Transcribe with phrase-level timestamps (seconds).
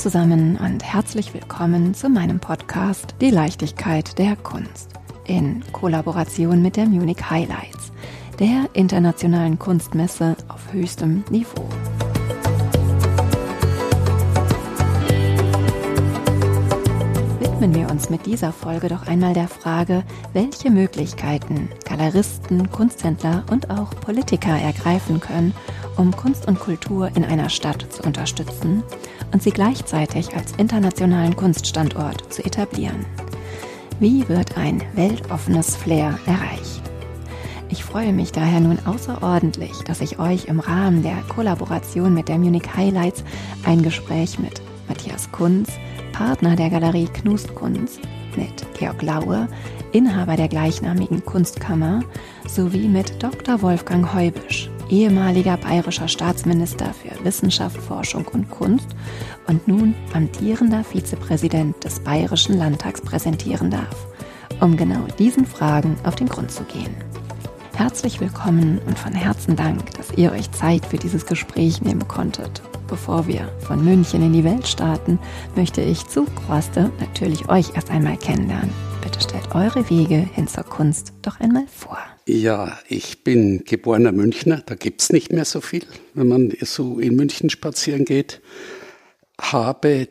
[0.00, 4.94] zusammen und herzlich willkommen zu meinem Podcast Die Leichtigkeit der Kunst
[5.26, 7.92] in Kollaboration mit der Munich Highlights,
[8.38, 11.68] der internationalen Kunstmesse auf höchstem Niveau.
[17.60, 23.68] Widmen wir uns mit dieser Folge doch einmal der Frage, welche Möglichkeiten Galeristen, Kunsthändler und
[23.68, 25.52] auch Politiker ergreifen können,
[25.98, 28.82] um Kunst und Kultur in einer Stadt zu unterstützen
[29.32, 33.04] und sie gleichzeitig als internationalen Kunststandort zu etablieren.
[33.98, 36.80] Wie wird ein weltoffenes Flair erreicht?
[37.68, 42.38] Ich freue mich daher nun außerordentlich, dass ich euch im Rahmen der Kollaboration mit der
[42.38, 43.22] Munich Highlights
[43.66, 45.70] ein Gespräch mit Matthias Kunz,
[46.12, 48.00] Partner der Galerie Knustkunst,
[48.36, 49.46] mit Georg Laue,
[49.92, 52.02] Inhaber der gleichnamigen Kunstkammer,
[52.48, 53.62] sowie mit Dr.
[53.62, 58.88] Wolfgang Heubisch, ehemaliger bayerischer Staatsminister für Wissenschaft, Forschung und Kunst
[59.46, 64.08] und nun amtierender Vizepräsident des Bayerischen Landtags präsentieren darf,
[64.60, 66.96] um genau diesen Fragen auf den Grund zu gehen.
[67.76, 72.60] Herzlich willkommen und von Herzen Dank, dass ihr euch Zeit für dieses Gespräch nehmen konntet.
[72.90, 75.20] Bevor wir von München in die Welt starten,
[75.54, 78.72] möchte ich zu Kroaste natürlich euch erst einmal kennenlernen.
[79.00, 81.98] Bitte stellt eure Wege hin zur Kunst doch einmal vor.
[82.26, 86.98] Ja, ich bin geborener Münchner, da gibt es nicht mehr so viel, wenn man so
[86.98, 88.40] in München spazieren geht.
[89.40, 90.08] Habe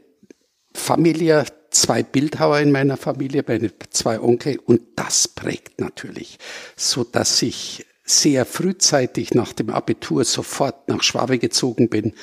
[0.73, 6.39] familiär zwei Bildhauer in meiner Familie, meine zwei Onkel und das prägt natürlich,
[6.77, 12.13] so dass ich sehr frühzeitig nach dem Abitur sofort nach Schwabe gezogen bin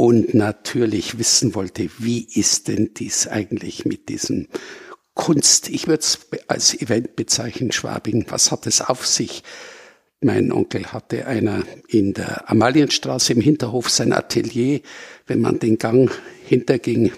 [0.00, 4.48] und natürlich wissen wollte, wie ist denn dies eigentlich mit diesem
[5.12, 9.42] Kunst, ich würde es als Event bezeichnen, Schwabing, was hat es auf sich?
[10.22, 14.80] Mein Onkel hatte einer in der Amalienstraße im Hinterhof sein Atelier.
[15.26, 16.10] Wenn man den Gang
[16.46, 17.12] hinterging,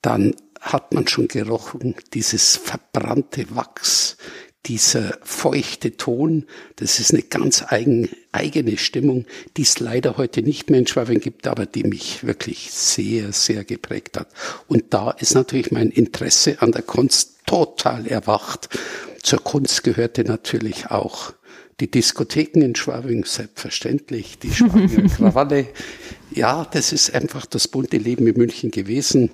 [0.00, 4.16] dann hat man schon gerochen, dieses verbrannte Wachs,
[4.66, 6.44] dieser feuchte Ton,
[6.76, 9.24] das ist eine ganz eigen, eigene Stimmung,
[9.56, 13.64] die es leider heute nicht mehr in Schwabing gibt, aber die mich wirklich sehr, sehr
[13.64, 14.28] geprägt hat.
[14.68, 18.68] Und da ist natürlich mein Interesse an der Kunst total erwacht.
[19.22, 21.32] Zur Kunst gehörte natürlich auch
[21.80, 25.68] die Diskotheken in Schwabing, selbstverständlich, die Schwabinger Krawalle.
[26.30, 29.30] Ja, das ist einfach das bunte Leben in München gewesen.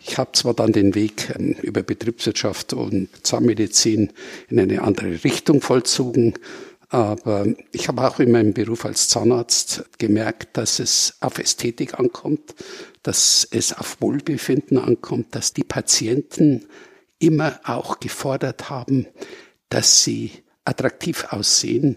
[0.00, 4.12] Ich habe zwar dann den Weg ähm, über Betriebswirtschaft und Zahnmedizin
[4.48, 6.34] in eine andere Richtung vollzogen,
[6.90, 12.54] aber ich habe auch in meinem Beruf als Zahnarzt gemerkt, dass es auf Ästhetik ankommt,
[13.02, 16.66] dass es auf Wohlbefinden ankommt, dass die Patienten
[17.18, 19.06] immer auch gefordert haben,
[19.68, 20.30] dass sie
[20.64, 21.96] attraktiv aussehen.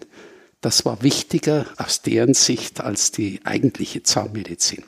[0.60, 4.84] Das war wichtiger aus deren Sicht als die eigentliche Zahnmedizin.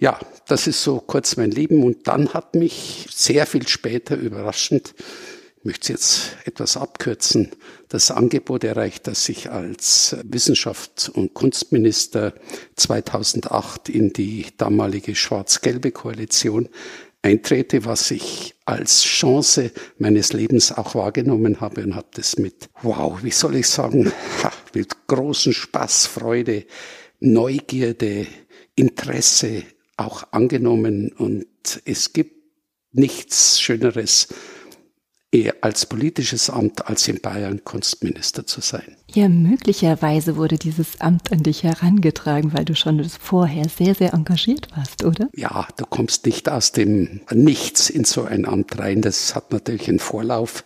[0.00, 1.82] Ja, das ist so kurz mein Leben.
[1.82, 4.94] Und dann hat mich sehr viel später überraschend,
[5.58, 7.50] ich möchte es jetzt etwas abkürzen,
[7.88, 12.32] das Angebot erreicht, dass ich als Wissenschafts- und Kunstminister
[12.76, 16.68] 2008 in die damalige schwarz-gelbe Koalition
[17.22, 23.18] eintrete, was ich als Chance meines Lebens auch wahrgenommen habe und habe das mit, wow,
[23.24, 24.12] wie soll ich sagen,
[24.74, 26.66] mit großen Spaß, Freude,
[27.18, 28.28] Neugierde,
[28.76, 29.64] Interesse
[29.98, 31.46] auch angenommen und
[31.84, 32.36] es gibt
[32.92, 34.28] nichts Schöneres
[35.30, 38.96] eher als politisches Amt als in Bayern Kunstminister zu sein.
[39.14, 44.68] Ja, möglicherweise wurde dieses Amt an dich herangetragen, weil du schon vorher sehr, sehr engagiert
[44.76, 45.28] warst, oder?
[45.34, 49.00] Ja, du kommst nicht aus dem Nichts in so ein Amt rein.
[49.00, 50.62] Das hat natürlich einen Vorlauf,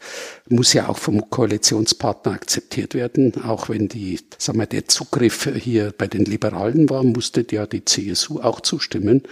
[0.49, 3.33] muss ja auch vom Koalitionspartner akzeptiert werden.
[3.45, 7.85] Auch wenn die, sagen wir, der Zugriff hier bei den Liberalen war, musste ja die
[7.85, 9.23] CSU auch zustimmen.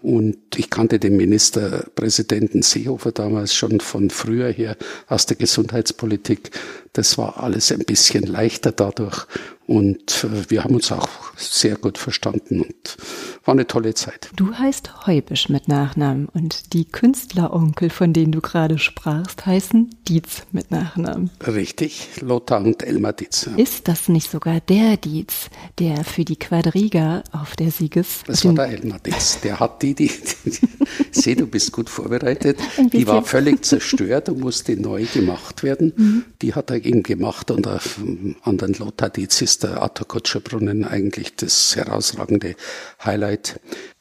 [0.00, 4.76] Und ich kannte den Ministerpräsidenten Seehofer damals schon von früher her
[5.06, 6.50] aus der Gesundheitspolitik.
[6.92, 9.26] Das war alles ein bisschen leichter dadurch.
[9.66, 12.96] Und äh, wir haben uns auch sehr gut verstanden und
[13.44, 14.30] war eine tolle Zeit.
[14.36, 20.42] Du heißt Heubisch mit Nachnamen und die Künstleronkel, von denen du gerade sprachst, heißen Dietz
[20.52, 21.30] mit Nachnamen.
[21.46, 23.46] Richtig, Lothar und Elmar Dietz.
[23.46, 23.56] Ja.
[23.56, 25.48] Ist das nicht sogar der Dietz,
[25.78, 28.24] der für die Quadriga auf der Sieges...
[28.26, 29.40] Das war der Elmar Dietz.
[29.40, 30.08] Der hat die, die,
[30.44, 30.68] die, die
[31.10, 32.58] sehe, du bist gut vorbereitet.
[32.92, 35.94] Die war völlig zerstört und musste neu gemacht werden.
[35.96, 36.24] Mhm.
[36.42, 41.36] Die hat er eben gemacht und an den Lothar Dietz ist der Arthur Kutscher-Brunnen eigentlich
[41.36, 42.54] das herausragende
[43.02, 43.29] Highlight.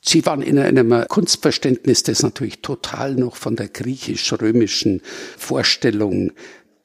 [0.02, 5.02] Sie waren in einem Kunstverständnis, das natürlich total noch von der griechisch-römischen
[5.38, 6.32] Vorstellung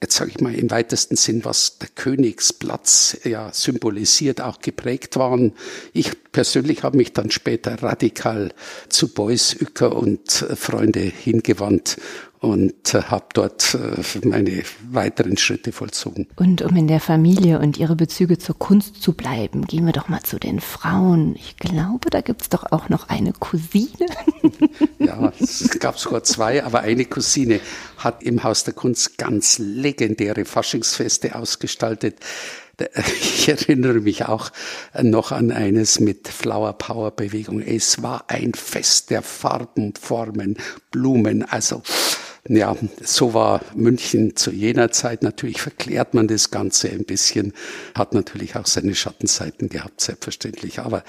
[0.04, 5.54] jetzt sage ich mal im weitesten Sinn, was der Königsplatz ja symbolisiert, auch geprägt waren.
[5.94, 8.52] Ich persönlich habe mich dann später radikal
[8.90, 11.96] zu Beuys, Uecker und Freunde hingewandt
[12.44, 16.26] und äh, habe dort äh, meine weiteren Schritte vollzogen.
[16.36, 20.08] Und um in der Familie und ihre Bezüge zur Kunst zu bleiben, gehen wir doch
[20.08, 21.34] mal zu den Frauen.
[21.36, 24.06] Ich glaube, da gibt es doch auch noch eine Cousine.
[24.98, 27.60] ja, es gab sogar zwei, aber eine Cousine
[27.96, 32.18] hat im Haus der Kunst ganz legendäre Faschingsfeste ausgestaltet.
[33.20, 34.50] Ich erinnere mich auch
[35.00, 37.60] noch an eines mit Flower Power Bewegung.
[37.60, 40.56] Es war ein Fest der Farben, Formen,
[40.90, 41.44] Blumen.
[41.44, 41.82] Also
[42.46, 45.22] ja, so war München zu jener Zeit.
[45.22, 47.54] Natürlich verklärt man das Ganze ein bisschen,
[47.94, 50.80] hat natürlich auch seine Schattenseiten gehabt, selbstverständlich.
[50.80, 51.04] Aber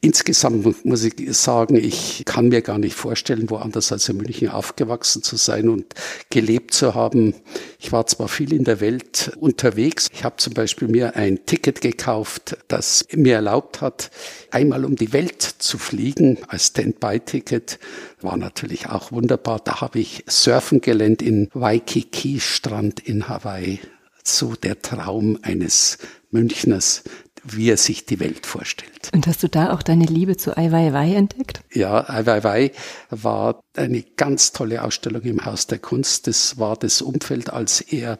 [0.00, 5.22] insgesamt muss ich sagen, ich kann mir gar nicht vorstellen, woanders als in München aufgewachsen
[5.22, 5.94] zu sein und
[6.28, 7.34] gelebt zu haben.
[7.78, 10.08] Ich war zwar viel in der Welt unterwegs.
[10.12, 14.10] Ich habe zum Beispiel mir ein Ticket gekauft, das mir erlaubt hat,
[14.52, 17.78] einmal um die Welt zu fliegen als Standby-Ticket.
[18.20, 19.60] War natürlich auch wunderbar.
[19.62, 23.80] Da habe ich surfen gelernt in Waikiki Strand in Hawaii.
[24.22, 25.98] So der Traum eines
[26.30, 27.02] Münchners,
[27.42, 29.10] wie er sich die Welt vorstellt.
[29.12, 31.62] Und hast du da auch deine Liebe zu Ai Weiwei entdeckt?
[31.72, 32.72] Ja, Ai Weiwei
[33.08, 36.26] war eine ganz tolle Ausstellung im Haus der Kunst.
[36.26, 38.18] Das war das Umfeld, als er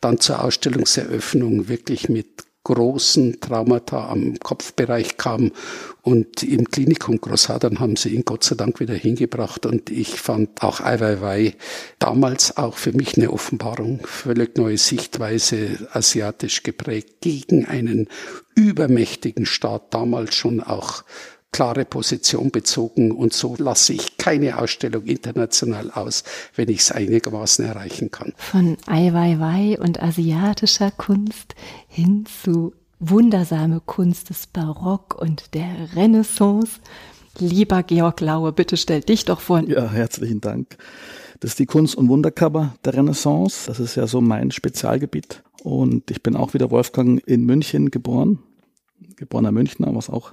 [0.00, 5.52] dann zur Ausstellungseröffnung wirklich mit großen Traumata am Kopfbereich kam
[6.02, 10.62] und im Klinikum Großhadern haben sie ihn Gott sei Dank wieder hingebracht und ich fand
[10.62, 11.54] auch Ai Weiwei
[11.98, 18.08] damals auch für mich eine Offenbarung, völlig neue Sichtweise, asiatisch geprägt, gegen einen
[18.54, 21.04] übermächtigen Staat, damals schon auch
[21.52, 26.24] klare Position bezogen und so lasse ich keine Ausstellung international aus,
[26.56, 28.32] wenn ich es einigermaßen erreichen kann.
[28.36, 31.54] Von Ai Weiwei und asiatischer Kunst
[31.88, 36.80] hin zu wundersame Kunst des Barock und der Renaissance.
[37.38, 39.60] Lieber Georg Laue, bitte stell dich doch vor.
[39.60, 40.76] Ja, herzlichen Dank.
[41.40, 43.66] Das ist die Kunst- und Wunderkammer der Renaissance.
[43.66, 45.42] Das ist ja so mein Spezialgebiet.
[45.62, 48.38] Und ich bin auch wieder Wolfgang in München geboren.
[49.16, 50.32] Geborener Münchner, was auch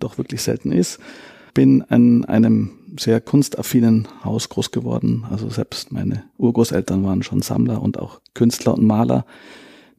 [0.00, 0.98] doch wirklich selten ist.
[1.54, 5.24] Bin an einem sehr kunstaffinen Haus groß geworden.
[5.30, 9.24] Also selbst meine Urgroßeltern waren schon Sammler und auch Künstler und Maler.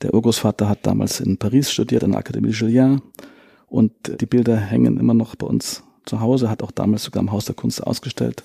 [0.01, 3.01] Der Urgroßvater hat damals in Paris studiert, an der Akademie Julien.
[3.67, 7.31] Und die Bilder hängen immer noch bei uns zu Hause, hat auch damals sogar im
[7.31, 8.43] Haus der Kunst ausgestellt.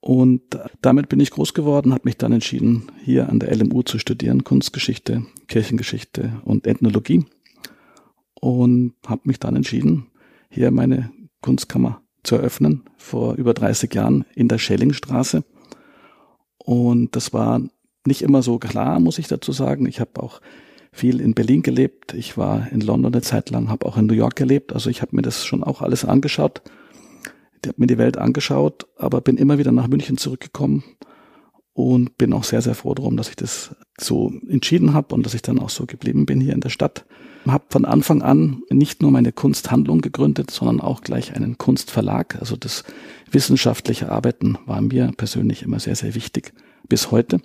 [0.00, 0.40] Und
[0.80, 4.44] damit bin ich groß geworden, habe mich dann entschieden, hier an der LMU zu studieren,
[4.44, 7.26] Kunstgeschichte, Kirchengeschichte und Ethnologie.
[8.34, 10.06] Und habe mich dann entschieden,
[10.50, 11.10] hier meine
[11.40, 15.44] Kunstkammer zu eröffnen, vor über 30 Jahren in der Schellingstraße.
[16.58, 17.62] Und das war
[18.06, 19.86] nicht immer so klar, muss ich dazu sagen.
[19.86, 20.40] Ich habe auch
[20.92, 22.14] viel in Berlin gelebt.
[22.14, 24.72] Ich war in London eine Zeit lang, habe auch in New York gelebt.
[24.72, 26.62] Also ich habe mir das schon auch alles angeschaut.
[27.62, 30.82] Ich habe mir die Welt angeschaut, aber bin immer wieder nach München zurückgekommen
[31.72, 35.34] und bin auch sehr, sehr froh darum, dass ich das so entschieden habe und dass
[35.34, 37.04] ich dann auch so geblieben bin hier in der Stadt.
[37.46, 42.36] Habe von Anfang an nicht nur meine Kunsthandlung gegründet, sondern auch gleich einen Kunstverlag.
[42.38, 42.84] Also das
[43.30, 46.52] wissenschaftliche Arbeiten war mir persönlich immer sehr, sehr wichtig
[46.88, 47.40] bis heute.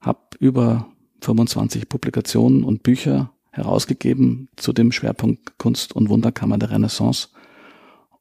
[0.00, 0.88] Habe über
[1.20, 7.28] 25 Publikationen und Bücher herausgegeben zu dem Schwerpunkt Kunst und Wunderkammer der Renaissance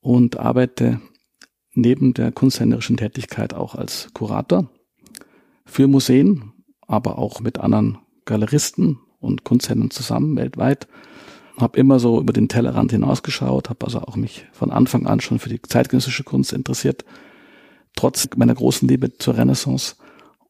[0.01, 0.99] und arbeite
[1.73, 4.69] neben der kunsthändlerischen Tätigkeit auch als Kurator
[5.65, 6.53] für Museen,
[6.87, 10.87] aber auch mit anderen Galeristen und Kunsthändlern zusammen weltweit.
[11.59, 15.39] Habe immer so über den Tellerrand hinausgeschaut, habe also auch mich von Anfang an schon
[15.39, 17.03] für die zeitgenössische Kunst interessiert,
[17.95, 19.95] trotz meiner großen Liebe zur Renaissance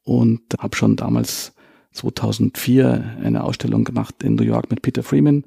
[0.04, 1.54] und habe schon damals
[1.94, 5.46] 2004 eine Ausstellung gemacht in New York mit Peter Freeman,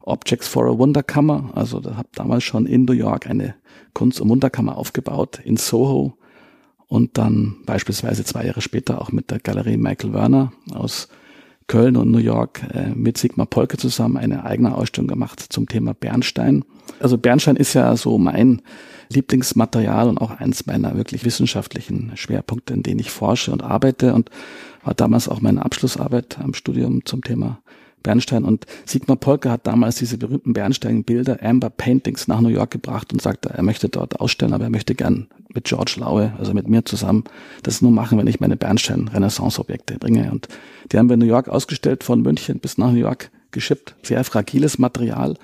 [0.00, 1.50] Objects for a Wunderkammer.
[1.54, 3.54] Also da habe damals schon in New York eine
[3.92, 6.18] Kunst- und Wunderkammer aufgebaut in Soho
[6.88, 11.08] und dann beispielsweise zwei Jahre später auch mit der Galerie Michael Werner aus
[11.66, 15.94] Köln und New York äh, mit Sigmar Polke zusammen eine eigene Ausstellung gemacht zum Thema
[15.94, 16.64] Bernstein.
[17.00, 18.62] Also Bernstein ist ja so mein
[19.10, 24.30] Lieblingsmaterial und auch eins meiner wirklich wissenschaftlichen Schwerpunkte, in denen ich forsche und arbeite und
[24.82, 27.60] war damals auch meine Abschlussarbeit am Studium zum Thema
[28.04, 28.44] Bernstein.
[28.44, 33.20] Und Sigmar Polke hat damals diese berühmten Bernstein-Bilder, Amber Paintings, nach New York gebracht und
[33.20, 36.84] sagte, er möchte dort ausstellen, aber er möchte gern mit George Laue, also mit mir
[36.84, 37.24] zusammen,
[37.64, 40.30] das nur machen, wenn ich meine Bernstein-Renaissance-Objekte bringe.
[40.30, 40.46] Und
[40.92, 43.96] die haben wir in New York ausgestellt, von München bis nach New York geschippt.
[44.02, 45.36] Sehr fragiles Material.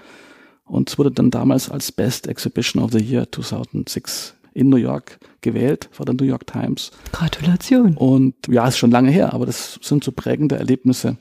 [0.65, 5.19] Und es wurde dann damals als Best Exhibition of the Year 2006 in New York
[5.41, 6.91] gewählt vor der New York Times.
[7.13, 7.97] Gratulation.
[7.97, 11.17] Und ja, ist schon lange her, aber das sind so prägende Erlebnisse.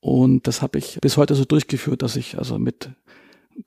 [0.00, 2.90] Und das habe ich bis heute so durchgeführt, dass ich also mit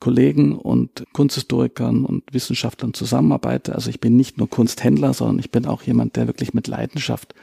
[0.00, 3.74] Kollegen und Kunsthistorikern und Wissenschaftlern zusammenarbeite.
[3.74, 7.34] Also ich bin nicht nur Kunsthändler, sondern ich bin auch jemand, der wirklich mit Leidenschaft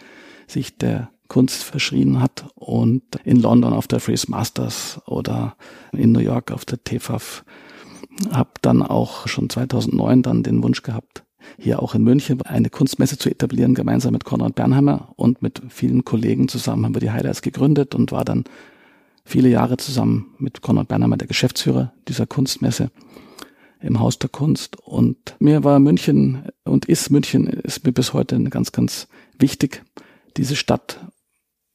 [0.47, 5.55] sich der Kunst verschrien hat und in London auf der Freeze Masters oder
[5.91, 7.45] in New York auf der TFAF
[8.31, 11.23] habe dann auch schon 2009 dann den Wunsch gehabt,
[11.57, 16.03] hier auch in München eine Kunstmesse zu etablieren, gemeinsam mit Konrad Bernheimer und mit vielen
[16.03, 18.43] Kollegen zusammen haben wir die Highlights gegründet und war dann
[19.29, 22.91] viele Jahre zusammen mit Konrad Bernheimer, der Geschäftsführer dieser Kunstmesse
[23.79, 24.77] im Haus der Kunst.
[24.77, 29.07] Und mir war München und ist München, ist mir bis heute ganz, ganz
[29.37, 29.83] wichtig,
[30.35, 30.99] diese Stadt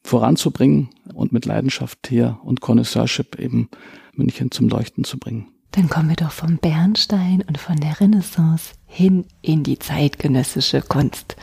[0.03, 3.69] voranzubringen und mit Leidenschaft hier und Connoisseurship eben
[4.15, 5.49] München zum Leuchten zu bringen.
[5.71, 11.37] Dann kommen wir doch vom Bernstein und von der Renaissance hin in die zeitgenössische Kunst.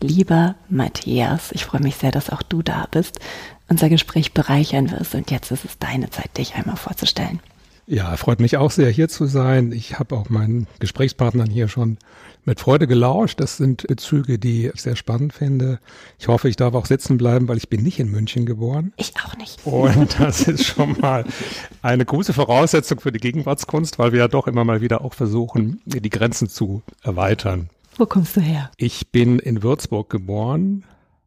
[0.00, 3.18] Lieber Matthias, ich freue mich sehr, dass auch du da bist,
[3.68, 5.14] unser Gespräch bereichern wirst.
[5.14, 7.40] Und jetzt ist es deine Zeit, dich einmal vorzustellen.
[7.90, 9.72] Ja, freut mich auch sehr, hier zu sein.
[9.72, 11.96] Ich habe auch meinen Gesprächspartnern hier schon
[12.44, 13.40] mit Freude gelauscht.
[13.40, 15.80] Das sind Bezüge, die ich sehr spannend finde.
[16.18, 18.92] Ich hoffe, ich darf auch sitzen bleiben, weil ich bin nicht in München geboren.
[18.98, 19.58] Ich auch nicht.
[19.64, 21.24] Und das ist schon mal
[21.80, 25.80] eine große Voraussetzung für die Gegenwartskunst, weil wir ja doch immer mal wieder auch versuchen,
[25.86, 27.70] die Grenzen zu erweitern.
[27.98, 28.70] Wo kommst du her?
[28.76, 30.84] Ich bin in Würzburg geboren.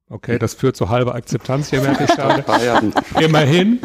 [0.10, 2.44] Okay, das führt zu halber Akzeptanz hier, merke ich gerade.
[3.22, 3.80] Immerhin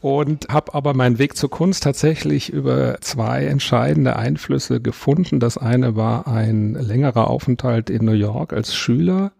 [0.00, 5.40] und habe aber meinen Weg zur Kunst tatsächlich über zwei entscheidende Einflüsse gefunden.
[5.40, 9.32] Das eine war ein längerer Aufenthalt in New York als Schüler,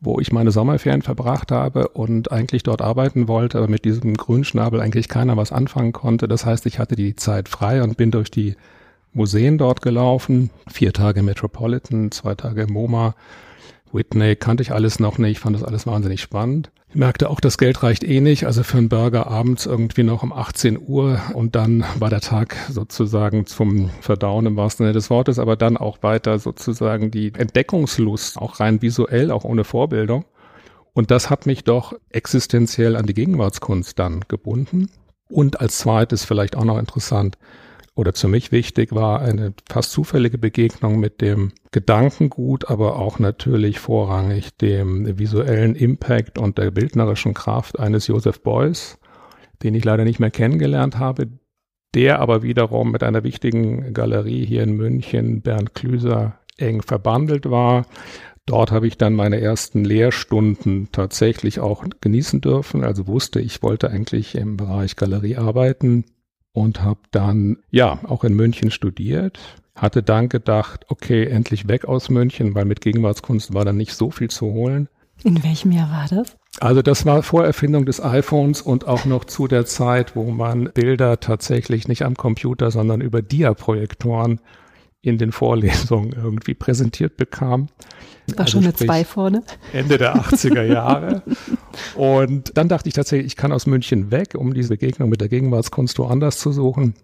[0.00, 4.80] wo ich meine Sommerferien verbracht habe und eigentlich dort arbeiten wollte, aber mit diesem Grünschnabel
[4.80, 6.28] eigentlich keiner was anfangen konnte.
[6.28, 8.56] Das heißt, ich hatte die Zeit frei und bin durch die
[9.14, 10.50] Museen dort gelaufen.
[10.70, 13.14] Vier Tage Metropolitan, zwei Tage MoMA,
[13.94, 16.70] Whitney kannte ich alles noch nicht, fand das alles wahnsinnig spannend.
[16.88, 20.22] Ich merkte auch, das Geld reicht eh nicht, also für einen Burger abends irgendwie noch
[20.22, 25.10] um 18 Uhr und dann war der Tag sozusagen zum Verdauen im wahrsten Sinne des
[25.10, 30.24] Wortes, aber dann auch weiter sozusagen die Entdeckungslust, auch rein visuell, auch ohne Vorbildung.
[30.92, 34.90] Und das hat mich doch existenziell an die Gegenwartskunst dann gebunden.
[35.28, 37.38] Und als zweites vielleicht auch noch interessant,
[37.96, 43.78] oder für mich wichtig war eine fast zufällige Begegnung mit dem Gedankengut, aber auch natürlich
[43.78, 48.98] vorrangig dem visuellen Impact und der bildnerischen Kraft eines Joseph Beuys,
[49.62, 51.28] den ich leider nicht mehr kennengelernt habe,
[51.94, 57.86] der aber wiederum mit einer wichtigen Galerie hier in München, Bernd Klüser, eng verbandelt war.
[58.46, 62.82] Dort habe ich dann meine ersten Lehrstunden tatsächlich auch genießen dürfen.
[62.84, 66.04] Also wusste, ich wollte eigentlich im Bereich Galerie arbeiten
[66.54, 69.38] und habe dann ja auch in München studiert.
[69.74, 74.10] Hatte dann gedacht, okay, endlich weg aus München, weil mit Gegenwartskunst war dann nicht so
[74.10, 74.88] viel zu holen.
[75.24, 76.36] In welchem Jahr war das?
[76.60, 81.18] Also das war Vorerfindung des iPhones und auch noch zu der Zeit, wo man Bilder
[81.18, 84.40] tatsächlich nicht am Computer, sondern über Dia-Projektoren
[85.04, 87.68] in den Vorlesungen irgendwie präsentiert bekam.
[88.26, 89.42] Das war also schon eine zwei vorne.
[89.72, 91.22] Ende der 80er Jahre.
[91.94, 95.28] Und dann dachte ich tatsächlich, ich kann aus München weg, um diese Begegnung mit der
[95.28, 96.94] Gegenwartskunst woanders zu suchen.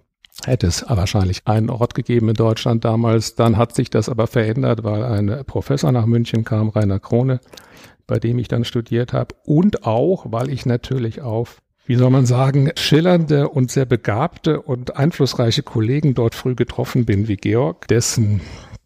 [0.44, 3.34] Hätte es wahrscheinlich einen Ort gegeben in Deutschland damals.
[3.34, 7.40] Dann hat sich das aber verändert, weil ein Professor nach München kam, Rainer Krone,
[8.06, 9.34] bei dem ich dann studiert habe.
[9.44, 14.96] Und auch, weil ich natürlich auf wie soll man sagen, schillernde und sehr begabte und
[14.96, 18.40] einflussreiche Kollegen dort früh getroffen bin, wie Georg, dessen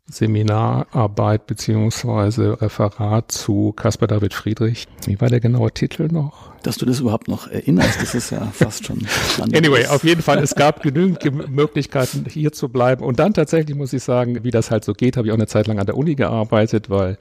[0.07, 4.87] Seminararbeit beziehungsweise Referat zu Caspar David Friedrich.
[5.07, 6.53] Wie war der genaue Titel noch?
[6.63, 9.07] Dass du das überhaupt noch erinnerst, das ist ja fast schon.
[9.55, 13.03] Anyway, auf jeden Fall, es gab genügend Möglichkeiten, hier zu bleiben.
[13.03, 15.47] Und dann tatsächlich muss ich sagen, wie das halt so geht, habe ich auch eine
[15.47, 17.19] Zeit lang an der Uni gearbeitet, weil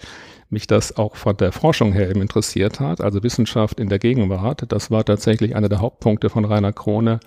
[0.49, 4.65] mich das auch von der Forschung her eben interessiert hat, also Wissenschaft in der Gegenwart.
[4.71, 7.19] Das war tatsächlich einer der Hauptpunkte von Rainer Krone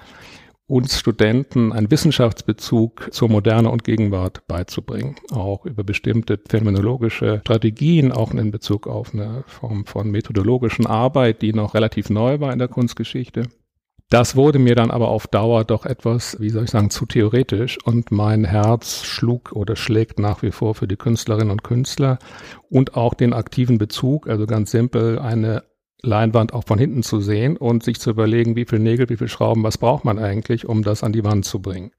[0.69, 8.33] uns Studenten einen Wissenschaftsbezug zur Moderne und Gegenwart beizubringen, auch über bestimmte phänomenologische Strategien, auch
[8.33, 12.69] in Bezug auf eine Form von methodologischen Arbeit, die noch relativ neu war in der
[12.69, 13.45] Kunstgeschichte.
[14.09, 17.77] Das wurde mir dann aber auf Dauer doch etwas, wie soll ich sagen, zu theoretisch
[17.85, 22.21] und mein Herz schlug oder schlägt nach wie vor für die Künstlerinnen und Künstler
[22.71, 25.65] und auch den aktiven Bezug, also ganz simpel eine
[26.03, 29.29] Leinwand auch von hinten zu sehen und sich zu überlegen, wie viel Nägel, wie viel
[29.29, 31.91] Schrauben, was braucht man eigentlich, um das an die Wand zu bringen.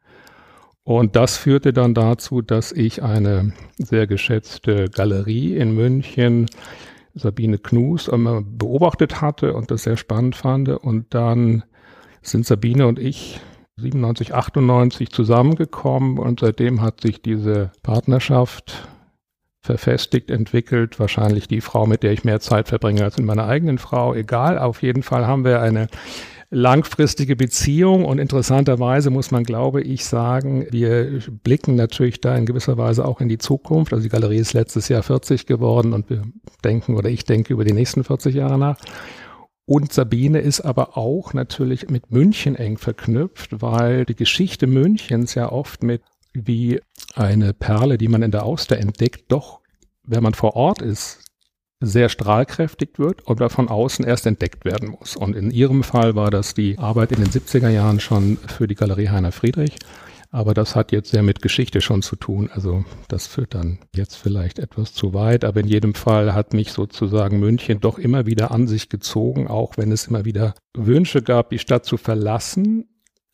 [0.84, 6.46] Und das führte dann dazu, dass ich eine sehr geschätzte Galerie in München,
[7.14, 10.70] Sabine Knus, beobachtet hatte und das sehr spannend fand.
[10.70, 11.64] Und dann
[12.30, 13.40] sind Sabine und ich
[13.78, 18.88] 97, 98 zusammengekommen und seitdem hat sich diese Partnerschaft
[19.62, 21.00] verfestigt, entwickelt.
[21.00, 24.14] Wahrscheinlich die Frau, mit der ich mehr Zeit verbringe als mit meiner eigenen Frau.
[24.14, 25.88] Egal, auf jeden Fall haben wir eine
[26.50, 32.78] langfristige Beziehung und interessanterweise muss man, glaube ich, sagen, wir blicken natürlich da in gewisser
[32.78, 33.92] Weise auch in die Zukunft.
[33.92, 36.24] Also die Galerie ist letztes Jahr 40 geworden und wir
[36.64, 38.78] denken oder ich denke über die nächsten 40 Jahre nach.
[39.70, 45.52] Und Sabine ist aber auch natürlich mit München eng verknüpft, weil die Geschichte Münchens ja
[45.52, 46.02] oft mit
[46.34, 46.80] wie
[47.16, 49.60] eine Perle, die man in der Auster entdeckt, doch,
[50.04, 51.20] wenn man vor Ort ist,
[51.82, 55.18] sehr strahlkräftig wird oder von außen erst entdeckt werden muss.
[55.18, 58.76] Und in ihrem Fall war das die Arbeit in den 70er Jahren schon für die
[58.76, 59.76] Galerie Heiner Friedrich.
[60.38, 62.48] Aber das hat jetzt sehr mit Geschichte schon zu tun.
[62.54, 65.44] Also das führt dann jetzt vielleicht etwas zu weit.
[65.44, 69.78] Aber in jedem Fall hat mich sozusagen München doch immer wieder an sich gezogen, auch
[69.78, 72.86] wenn es immer wieder Wünsche gab, die Stadt zu verlassen.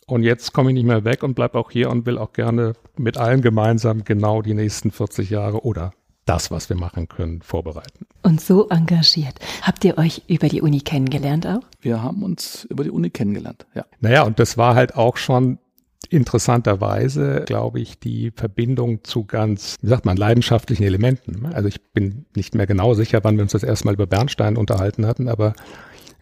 [0.07, 2.71] Und jetzt komme ich nicht mehr weg und bleibe auch hier und will auch gerne
[2.97, 5.91] mit allen gemeinsam genau die nächsten 40 Jahre oder
[6.23, 8.05] das, was wir machen können, vorbereiten.
[8.21, 9.35] Und so engagiert.
[9.61, 11.63] Habt ihr euch über die Uni kennengelernt auch?
[11.81, 13.83] Wir haben uns über die Uni kennengelernt, ja.
[13.99, 15.59] Naja, und das war halt auch schon
[16.07, 21.45] interessanterweise, glaube ich, die Verbindung zu ganz, wie sagt man, leidenschaftlichen Elementen.
[21.53, 24.57] Also ich bin nicht mehr genau sicher, wann wir uns das erste Mal über Bernstein
[24.57, 25.53] unterhalten hatten, aber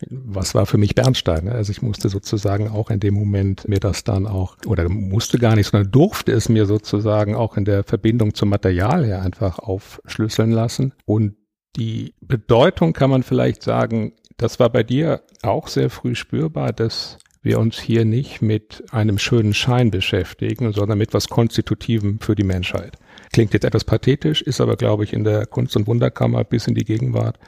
[0.09, 1.47] was war für mich Bernstein?
[1.47, 5.55] Also ich musste sozusagen auch in dem Moment mir das dann auch, oder musste gar
[5.55, 10.51] nicht, sondern durfte es mir sozusagen auch in der Verbindung zum Material her einfach aufschlüsseln
[10.51, 10.93] lassen.
[11.05, 11.35] Und
[11.75, 17.17] die Bedeutung kann man vielleicht sagen, das war bei dir auch sehr früh spürbar, dass
[17.41, 22.43] wir uns hier nicht mit einem schönen Schein beschäftigen, sondern mit was Konstitutivem für die
[22.43, 22.97] Menschheit.
[23.33, 26.75] Klingt jetzt etwas pathetisch, ist aber, glaube ich, in der Kunst- und Wunderkammer bis in
[26.75, 27.39] die Gegenwart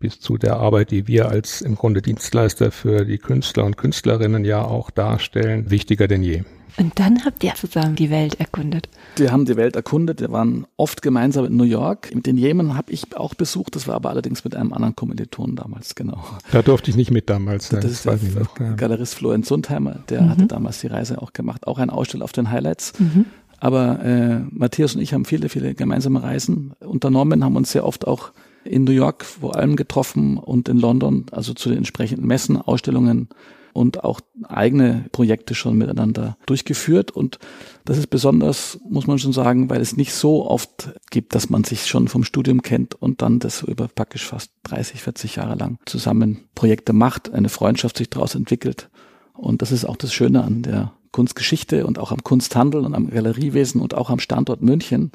[0.00, 4.44] bis zu der Arbeit, die wir als im Grunde Dienstleister für die Künstler und Künstlerinnen
[4.44, 6.42] ja auch darstellen, wichtiger denn je.
[6.76, 8.88] Und dann habt ihr zusammen die Welt erkundet.
[9.16, 10.20] Wir haben die Welt erkundet.
[10.20, 12.10] Wir waren oft gemeinsam in New York.
[12.12, 13.76] Den Jemen habe ich auch besucht.
[13.76, 16.24] Das war aber allerdings mit einem anderen Kommiliton damals, genau.
[16.52, 17.80] Da durfte ich nicht mit damals sein.
[17.80, 19.96] Das, das ist der noch, Galerist Florian Sundheimer.
[20.08, 20.28] Der mhm.
[20.30, 21.66] hatte damals die Reise auch gemacht.
[21.66, 22.92] Auch ein Aussteller auf den Highlights.
[22.98, 23.26] Mhm.
[23.58, 28.06] Aber äh, Matthias und ich haben viele, viele gemeinsame Reisen unternommen, haben uns sehr oft
[28.06, 28.32] auch
[28.64, 33.28] in New York vor allem getroffen und in London, also zu den entsprechenden Messen, Ausstellungen
[33.72, 37.10] und auch eigene Projekte schon miteinander durchgeführt.
[37.10, 37.38] Und
[37.84, 41.64] das ist besonders, muss man schon sagen, weil es nicht so oft gibt, dass man
[41.64, 45.78] sich schon vom Studium kennt und dann das über praktisch fast 30, 40 Jahre lang
[45.86, 48.90] zusammen Projekte macht, eine Freundschaft sich daraus entwickelt.
[49.34, 53.10] Und das ist auch das Schöne an der Kunstgeschichte und auch am Kunsthandel und am
[53.10, 55.12] Galeriewesen und auch am Standort München.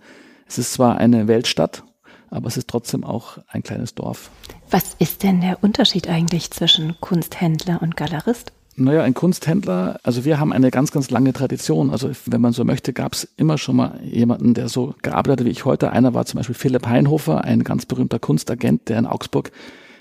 [0.47, 1.83] Es ist zwar eine Weltstadt,
[2.29, 4.29] aber es ist trotzdem auch ein kleines Dorf.
[4.69, 8.51] Was ist denn der Unterschied eigentlich zwischen Kunsthändler und Galerist?
[8.77, 11.91] Naja, ein Kunsthändler, also wir haben eine ganz, ganz lange Tradition.
[11.91, 15.45] Also wenn man so möchte, gab es immer schon mal jemanden, der so gearbeitet hat
[15.45, 15.91] wie ich heute.
[15.91, 19.51] Einer war zum Beispiel Philipp Heinhofer, ein ganz berühmter Kunstagent, der in Augsburg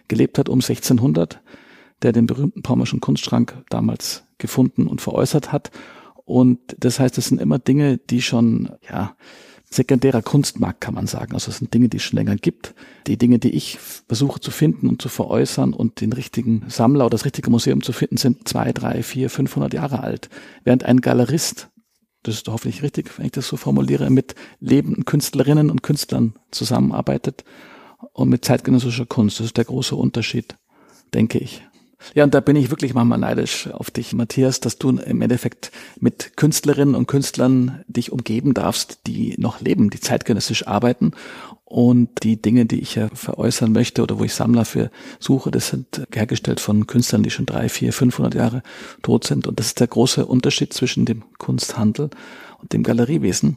[0.08, 1.40] gelebt hat um 1600,
[2.02, 5.70] der den berühmten Pommerschen Kunstschrank damals gefunden und veräußert hat.
[6.24, 9.14] Und das heißt, das sind immer Dinge, die schon, ja,
[9.74, 11.34] sekundärer Kunstmarkt, kann man sagen.
[11.34, 12.74] Also es sind Dinge, die es schon länger gibt.
[13.06, 17.14] Die Dinge, die ich versuche zu finden und zu veräußern und den richtigen Sammler oder
[17.14, 20.30] das richtige Museum zu finden, sind zwei, drei, vier, 500 Jahre alt.
[20.62, 21.68] Während ein Galerist,
[22.22, 27.44] das ist hoffentlich richtig, wenn ich das so formuliere, mit lebenden Künstlerinnen und Künstlern zusammenarbeitet
[28.12, 29.40] und mit zeitgenössischer Kunst.
[29.40, 30.56] Das ist der große Unterschied,
[31.12, 31.62] denke ich.
[32.14, 35.72] Ja, und da bin ich wirklich manchmal neidisch auf dich, Matthias, dass du im Endeffekt
[35.98, 41.12] mit Künstlerinnen und Künstlern dich umgeben darfst, die noch leben, die zeitgenössisch arbeiten.
[41.64, 45.68] Und die Dinge, die ich ja veräußern möchte oder wo ich Sammler für suche, das
[45.68, 48.62] sind hergestellt von Künstlern, die schon drei, vier, 500 Jahre
[49.02, 49.48] tot sind.
[49.48, 52.10] Und das ist der große Unterschied zwischen dem Kunsthandel
[52.60, 53.56] und dem Galeriewesen.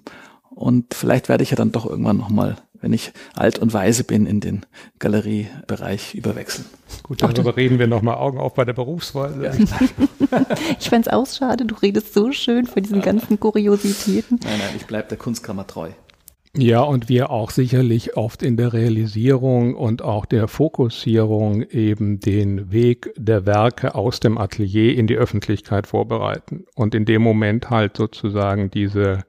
[0.50, 4.26] Und vielleicht werde ich ja dann doch irgendwann nochmal wenn ich alt und weise bin,
[4.26, 4.66] in den
[5.00, 6.66] Galeriebereich überwechseln.
[7.04, 9.44] Gut, darüber Ach, reden wir nochmal Augen auf bei der Berufswahl.
[9.44, 9.52] Ja.
[10.80, 14.40] ich fände es auch schade, du redest so schön von diesen ganzen Kuriositäten.
[14.44, 15.90] Nein, nein, ich bleibe der Kunstkammer treu.
[16.60, 22.72] Ja, und wir auch sicherlich oft in der Realisierung und auch der Fokussierung eben den
[22.72, 27.96] Weg der Werke aus dem Atelier in die Öffentlichkeit vorbereiten und in dem Moment halt
[27.96, 29.20] sozusagen diese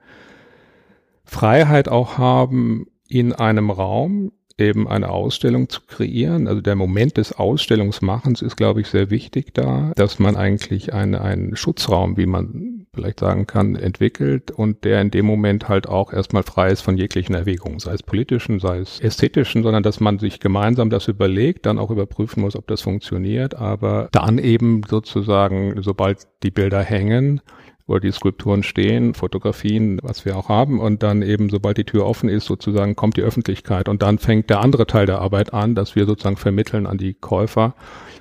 [1.24, 6.48] Freiheit auch haben, in einem Raum eben eine Ausstellung zu kreieren.
[6.48, 11.14] Also der Moment des Ausstellungsmachens ist, glaube ich, sehr wichtig da, dass man eigentlich einen,
[11.14, 16.12] einen Schutzraum, wie man vielleicht sagen kann, entwickelt und der in dem Moment halt auch
[16.12, 20.18] erstmal frei ist von jeglichen Erwägungen, sei es politischen, sei es ästhetischen, sondern dass man
[20.18, 25.80] sich gemeinsam das überlegt, dann auch überprüfen muss, ob das funktioniert, aber dann eben sozusagen,
[25.82, 27.40] sobald die Bilder hängen,
[27.88, 30.78] wo die Skulpturen stehen, Fotografien, was wir auch haben.
[30.78, 33.88] Und dann eben, sobald die Tür offen ist, sozusagen kommt die Öffentlichkeit.
[33.88, 37.14] Und dann fängt der andere Teil der Arbeit an, dass wir sozusagen vermitteln an die
[37.14, 37.74] Käufer,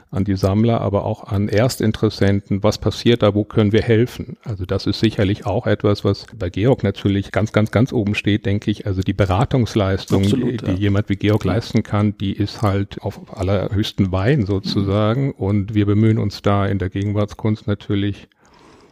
[0.10, 4.38] an die Sammler, aber auch an Erstinteressenten, was passiert da, wo können wir helfen.
[4.45, 8.45] Also das ist sicherlich auch etwas, was bei Georg natürlich ganz, ganz, ganz oben steht,
[8.45, 8.86] denke ich.
[8.86, 13.38] Also die Beratungsleistung, Absolut, die, die jemand wie Georg leisten kann, die ist halt auf
[13.38, 15.34] allerhöchsten Wein sozusagen.
[15.34, 18.30] Und wir bemühen uns da in der Gegenwartskunst natürlich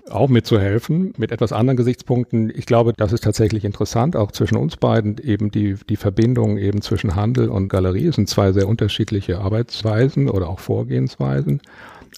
[0.09, 2.51] auch mitzuhelfen, mit etwas anderen Gesichtspunkten.
[2.55, 6.81] Ich glaube, das ist tatsächlich interessant, auch zwischen uns beiden, eben die, die Verbindung eben
[6.81, 8.07] zwischen Handel und Galerie.
[8.07, 11.61] Es sind zwei sehr unterschiedliche Arbeitsweisen oder auch Vorgehensweisen.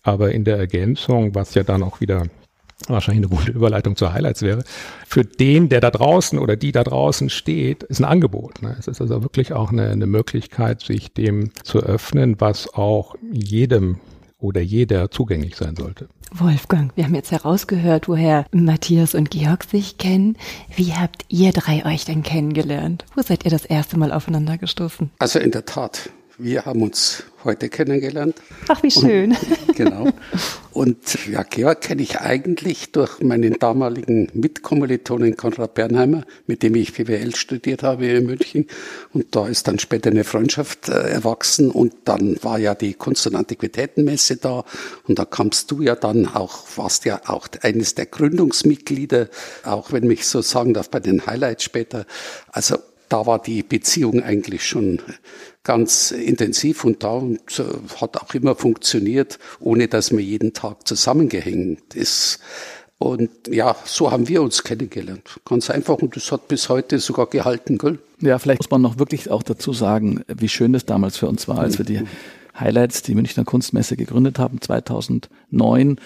[0.04, 2.24] Aber in der Ergänzung, was ja dann auch wieder
[2.88, 4.64] wahrscheinlich eine gute Überleitung zu Highlights wäre,
[5.06, 8.62] für den, der da draußen oder die da draußen steht, ist ein Angebot.
[8.62, 8.76] Ne?
[8.80, 14.00] Es ist also wirklich auch eine, eine Möglichkeit, sich dem zu öffnen, was auch jedem
[14.40, 16.08] oder jeder zugänglich sein sollte.
[16.32, 20.38] Wolfgang, wir haben jetzt herausgehört, woher Matthias und Georg sich kennen.
[20.76, 23.06] Wie habt ihr drei euch denn kennengelernt?
[23.16, 25.10] Wo seid ihr das erste Mal aufeinander gestoßen?
[25.20, 28.36] Also in der Tat, wir haben uns heute kennengelernt.
[28.68, 29.32] Ach, wie schön.
[29.32, 30.08] Und, genau.
[30.72, 36.94] Und ja, Georg kenne ich eigentlich durch meinen damaligen Mitkommilitonen Konrad Bernheimer, mit dem ich
[36.94, 38.68] BWL studiert habe in München.
[39.14, 41.72] Und da ist dann später eine Freundschaft äh, erwachsen.
[41.72, 44.64] Und dann war ja die Kunst- und Antiquitätenmesse da.
[45.08, 49.30] Und da kamst du ja dann auch, warst ja auch eines der Gründungsmitglieder,
[49.64, 52.06] auch wenn mich so sagen darf, bei den Highlights später.
[52.52, 52.78] Also
[53.10, 55.00] da war die Beziehung eigentlich schon
[55.64, 57.42] ganz intensiv und da und
[58.00, 62.40] hat auch immer funktioniert, ohne dass man jeden Tag zusammengehängt ist.
[63.00, 65.40] Und ja, so haben wir uns kennengelernt.
[65.46, 68.00] Ganz einfach und das hat bis heute sogar gehalten, gell?
[68.22, 71.48] Ja, vielleicht muss man noch wirklich auch dazu sagen, wie schön es damals für uns
[71.48, 72.02] war, als wir die
[72.60, 76.00] Highlights, die Münchner Kunstmesse gegründet haben, 2009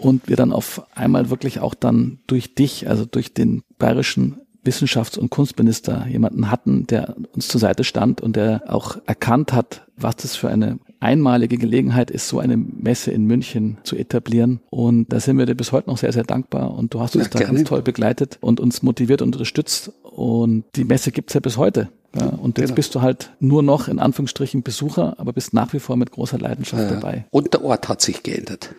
[0.00, 5.18] und wir dann auf einmal wirklich auch dann durch dich, also durch den bayerischen Wissenschafts-
[5.18, 10.16] und Kunstminister jemanden hatten, der uns zur Seite stand und der auch erkannt hat, was
[10.16, 14.60] das für eine einmalige Gelegenheit ist, so eine Messe in München zu etablieren.
[14.70, 16.76] Und da sind wir dir bis heute noch sehr, sehr dankbar.
[16.76, 17.54] Und du hast uns ja, da gerne.
[17.54, 19.92] ganz toll begleitet und uns motiviert und unterstützt.
[20.02, 21.90] Und die Messe gibt's ja bis heute.
[22.18, 22.76] Ja, und jetzt genau.
[22.76, 26.38] bist du halt nur noch in Anführungsstrichen Besucher, aber bist nach wie vor mit großer
[26.38, 26.90] Leidenschaft ja.
[26.90, 27.24] dabei.
[27.30, 28.70] Und der Ort hat sich geändert.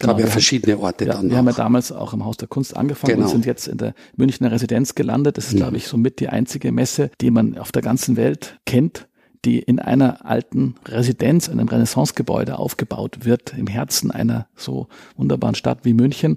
[0.00, 1.28] Genau, gab ja verschiedene Orte ja, dann.
[1.28, 1.38] Wir auch.
[1.38, 3.26] haben ja damals auch im Haus der Kunst angefangen genau.
[3.26, 5.36] und sind jetzt in der Münchner Residenz gelandet.
[5.36, 5.58] Das ist, mhm.
[5.58, 9.08] glaube ich, somit die einzige Messe, die man auf der ganzen Welt kennt,
[9.44, 15.80] die in einer alten Residenz, einem Renaissancegebäude aufgebaut wird, im Herzen einer so wunderbaren Stadt
[15.82, 16.36] wie München.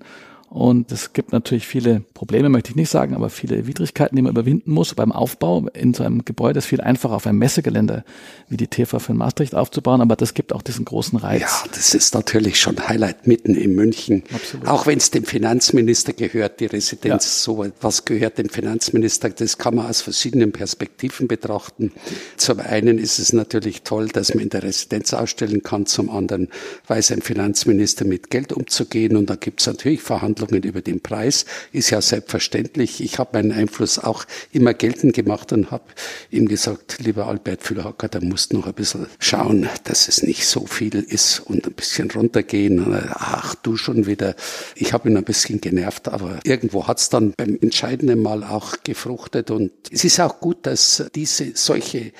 [0.53, 4.33] Und es gibt natürlich viele Probleme, möchte ich nicht sagen, aber viele Widrigkeiten, die man
[4.33, 6.59] überwinden muss beim Aufbau in so einem Gebäude.
[6.59, 8.03] ist viel einfacher auf einem Messegelände
[8.49, 11.41] wie die TV in Maastricht aufzubauen, aber das gibt auch diesen großen Reiz.
[11.41, 14.21] Ja, das ist natürlich schon Highlight mitten in München.
[14.31, 14.67] Absolut.
[14.67, 17.29] Auch wenn es dem Finanzminister gehört, die Residenz, ja.
[17.31, 21.91] so was gehört dem Finanzminister, das kann man aus verschiedenen Perspektiven betrachten.
[22.37, 26.49] Zum einen ist es natürlich toll, dass man in der Residenz ausstellen kann, zum anderen
[26.85, 31.01] weiß ein Finanzminister mit Geld umzugehen und da gibt es natürlich Verhandlungen Verhandlungen über den
[31.01, 33.01] Preis ist ja selbstverständlich.
[33.01, 35.85] Ich habe meinen Einfluss auch immer geltend gemacht und habe
[36.29, 40.65] ihm gesagt, lieber Albert Füllhacker, da musst noch ein bisschen schauen, dass es nicht so
[40.65, 42.85] viel ist und ein bisschen runtergehen.
[43.13, 44.35] Ach, du schon wieder.
[44.75, 48.75] Ich habe ihn ein bisschen genervt, aber irgendwo hat es dann beim entscheidenden Mal auch
[48.83, 52.11] gefruchtet und es ist auch gut, dass diese solche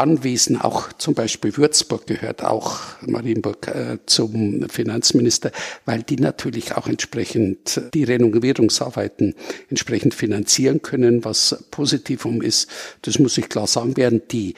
[0.00, 5.52] Anwesen, auch zum Beispiel Würzburg gehört auch Marienburg äh, zum Finanzminister,
[5.84, 9.34] weil die natürlich auch entsprechend die Renovierungsarbeiten
[9.68, 12.68] entsprechend finanzieren können, was Positivum ist.
[13.02, 14.54] Das muss ich klar sagen, während die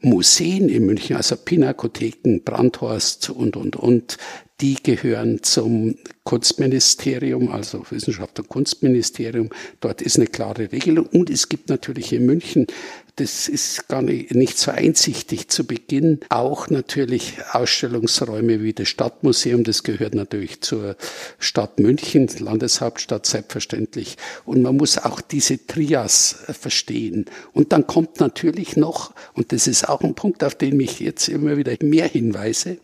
[0.00, 4.18] Museen in München, also Pinakotheken, Brandhorst und, und, und,
[4.60, 9.50] die gehören zum Kunstministerium, also Wissenschaft und Kunstministerium.
[9.80, 11.06] Dort ist eine klare Regelung.
[11.06, 12.66] Und es gibt natürlich in München
[13.16, 16.20] das ist gar nicht, nicht so einsichtig zu Beginn.
[16.28, 20.96] Auch natürlich Ausstellungsräume wie das Stadtmuseum, das gehört natürlich zur
[21.38, 24.18] Stadt München, Landeshauptstadt selbstverständlich.
[24.44, 27.24] Und man muss auch diese Trias verstehen.
[27.54, 31.28] Und dann kommt natürlich noch, und das ist auch ein Punkt, auf den ich jetzt
[31.28, 32.76] immer wieder mehr hinweise,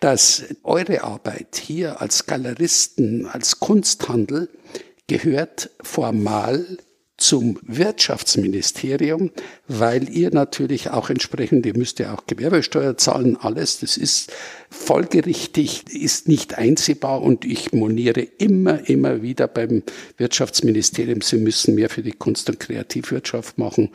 [0.00, 4.48] dass eure Arbeit hier als Galeristen, als Kunsthandel
[5.06, 6.78] gehört formal
[7.20, 9.30] zum Wirtschaftsministerium,
[9.68, 14.32] weil ihr natürlich auch entsprechend, ihr müsst ja auch Gewerbesteuer zahlen, alles, das ist
[14.70, 19.82] folgerichtig, ist nicht einsehbar und ich moniere immer, immer wieder beim
[20.16, 23.90] Wirtschaftsministerium, sie müssen mehr für die Kunst- und Kreativwirtschaft machen.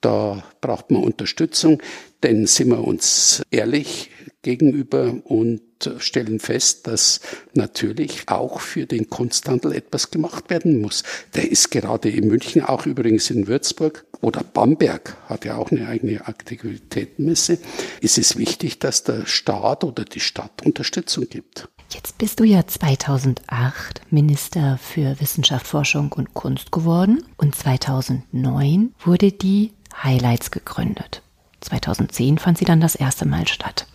[0.00, 1.82] Da braucht man Unterstützung,
[2.22, 4.10] denn sind wir uns ehrlich
[4.42, 5.62] gegenüber und
[5.98, 7.20] stellen fest, dass
[7.54, 11.02] natürlich auch für den Kunsthandel etwas gemacht werden muss.
[11.34, 15.88] Der ist gerade in München, auch übrigens in Würzburg oder Bamberg hat ja auch eine
[15.88, 17.58] eigene Aktivitätenmesse.
[18.00, 21.68] Ist es wichtig, dass der Staat oder die Stadt Unterstützung gibt.
[21.92, 29.30] Jetzt bist du ja 2008 Minister für Wissenschaft, Forschung und Kunst geworden und 2009 wurde
[29.30, 31.22] die Highlights gegründet.
[31.60, 33.86] 2010 fand sie dann das erste Mal statt.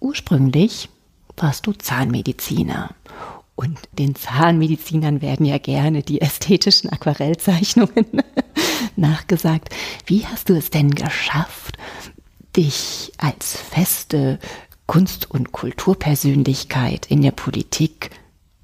[0.00, 0.88] Ursprünglich
[1.36, 2.90] warst du Zahnmediziner.
[3.54, 8.22] Und den Zahnmedizinern werden ja gerne die ästhetischen Aquarellzeichnungen
[8.96, 9.70] nachgesagt.
[10.04, 11.78] Wie hast du es denn geschafft,
[12.54, 14.38] dich als feste
[14.86, 18.10] Kunst- und Kulturpersönlichkeit in der Politik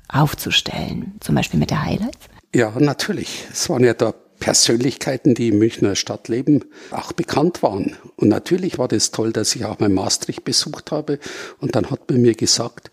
[0.09, 1.15] aufzustellen?
[1.21, 2.29] Zum Beispiel mit der Highlights?
[2.55, 3.47] Ja, natürlich.
[3.51, 7.97] Es waren ja da Persönlichkeiten, die im Münchner Stadtleben auch bekannt waren.
[8.17, 11.21] Und natürlich war das toll, dass ich auch mein Maastricht besucht habe.
[11.61, 12.91] Und dann hat man mir gesagt,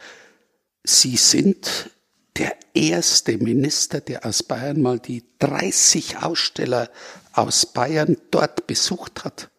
[0.83, 1.89] Sie sind
[2.37, 6.91] der erste Minister, der aus Bayern mal die 30 Aussteller
[7.33, 9.49] aus Bayern dort besucht hat.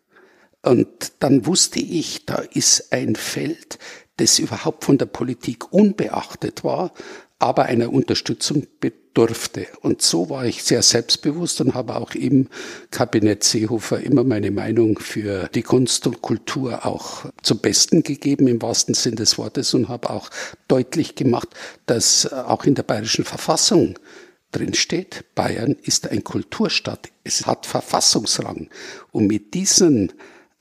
[0.63, 3.81] Und dann wusste ich, da ist ein Feld,
[4.17, 6.93] das überhaupt von der Politik unbeachtet war,
[7.41, 9.67] aber einer Unterstützung bedurfte.
[9.81, 12.49] Und so war ich sehr selbstbewusst und habe auch im
[12.91, 18.61] Kabinett Seehofer immer meine Meinung für die Kunst und Kultur auch zum Besten gegeben, im
[18.61, 20.31] wahrsten Sinn des Wortes, und habe auch
[20.69, 21.49] deutlich gemacht,
[21.87, 23.99] dass auch in der bayerischen Verfassung
[24.53, 27.09] drin steht, Bayern ist ein Kulturstadt.
[27.25, 28.69] Es hat Verfassungsrang.
[29.13, 30.13] Und mit diesen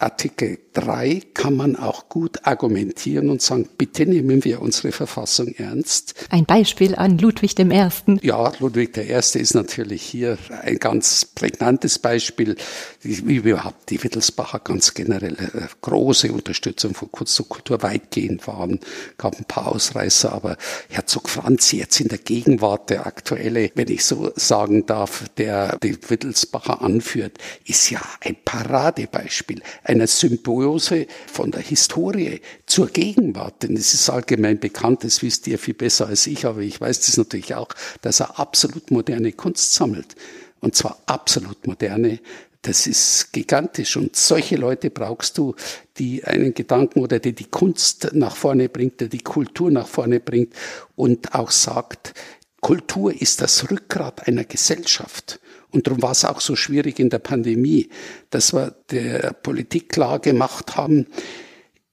[0.01, 6.13] Artikel 3 kann man auch gut argumentieren und sagen, bitte nehmen wir unsere Verfassung ernst.
[6.29, 8.19] Ein Beispiel an Ludwig I.
[8.21, 9.12] Ja, Ludwig I.
[9.12, 12.55] ist natürlich hier ein ganz prägnantes Beispiel,
[13.01, 18.79] wie überhaupt die Wittelsbacher ganz generell äh, große Unterstützung von Kunst und Kultur weitgehend waren,
[19.17, 20.55] gab ein paar Ausreißer, aber
[20.88, 25.97] Herzog Franz jetzt in der Gegenwart, der aktuelle, wenn ich so sagen darf, der die
[26.09, 33.63] Wittelsbacher anführt, ist ja ein Paradebeispiel einer Symbiose von der Historie zur Gegenwart.
[33.63, 37.02] Denn es ist allgemein bekannt, das wisst ihr viel besser als ich, aber ich weiß
[37.02, 37.69] das natürlich auch,
[38.02, 40.15] dass er absolut moderne Kunst sammelt.
[40.62, 42.19] Und zwar absolut moderne.
[42.62, 43.97] Das ist gigantisch.
[43.97, 45.56] Und solche Leute brauchst du,
[45.97, 50.19] die einen Gedanken oder die die Kunst nach vorne bringt, der die Kultur nach vorne
[50.19, 50.54] bringt
[50.95, 52.13] und auch sagt,
[52.62, 55.39] Kultur ist das Rückgrat einer Gesellschaft.
[55.71, 57.89] Und darum war es auch so schwierig in der Pandemie,
[58.29, 61.05] dass wir der Politik klar gemacht haben,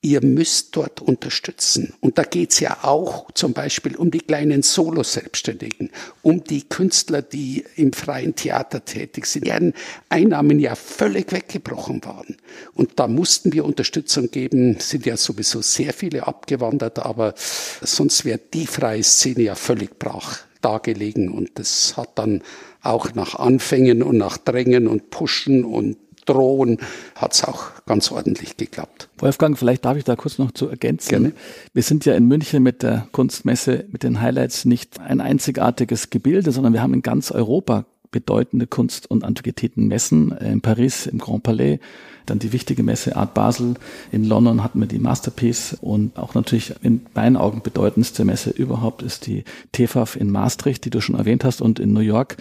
[0.07, 1.95] ihr müsst dort unterstützen.
[2.01, 5.91] Und da geht's ja auch zum Beispiel um die kleinen Solo-Selbstständigen,
[6.23, 9.75] um die Künstler, die im freien Theater tätig sind, deren
[10.09, 12.37] Einnahmen ja völlig weggebrochen waren.
[12.75, 18.39] Und da mussten wir Unterstützung geben, sind ja sowieso sehr viele abgewandert, aber sonst wäre
[18.55, 21.31] die freie Szene ja völlig brach dargelegen.
[21.31, 22.43] Und das hat dann
[22.89, 25.97] auch nach Anfängen und nach Drängen und Pushen und
[26.27, 26.79] Drohen
[27.15, 29.09] hat es auch ganz ordentlich geklappt.
[29.19, 31.09] Wolfgang, vielleicht darf ich da kurz noch zu ergänzen.
[31.09, 31.33] Gerne.
[31.73, 36.51] Wir sind ja in München mit der Kunstmesse, mit den Highlights nicht ein einzigartiges Gebilde,
[36.51, 40.33] sondern wir haben in ganz Europa bedeutende Kunst- und Antiquitätenmessen.
[40.39, 41.79] In Paris, im Grand Palais,
[42.25, 43.75] dann die wichtige Messe Art Basel.
[44.11, 49.03] In London hatten wir die Masterpiece und auch natürlich in meinen Augen bedeutendste Messe überhaupt
[49.03, 52.37] ist die TFAF in Maastricht, die du schon erwähnt hast, und in New York.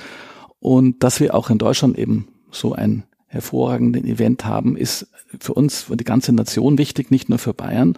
[0.65, 5.07] Und dass wir auch in Deutschland eben so ein hervorragenden Event haben, ist
[5.39, 7.95] für uns, für die ganze Nation wichtig, nicht nur für Bayern.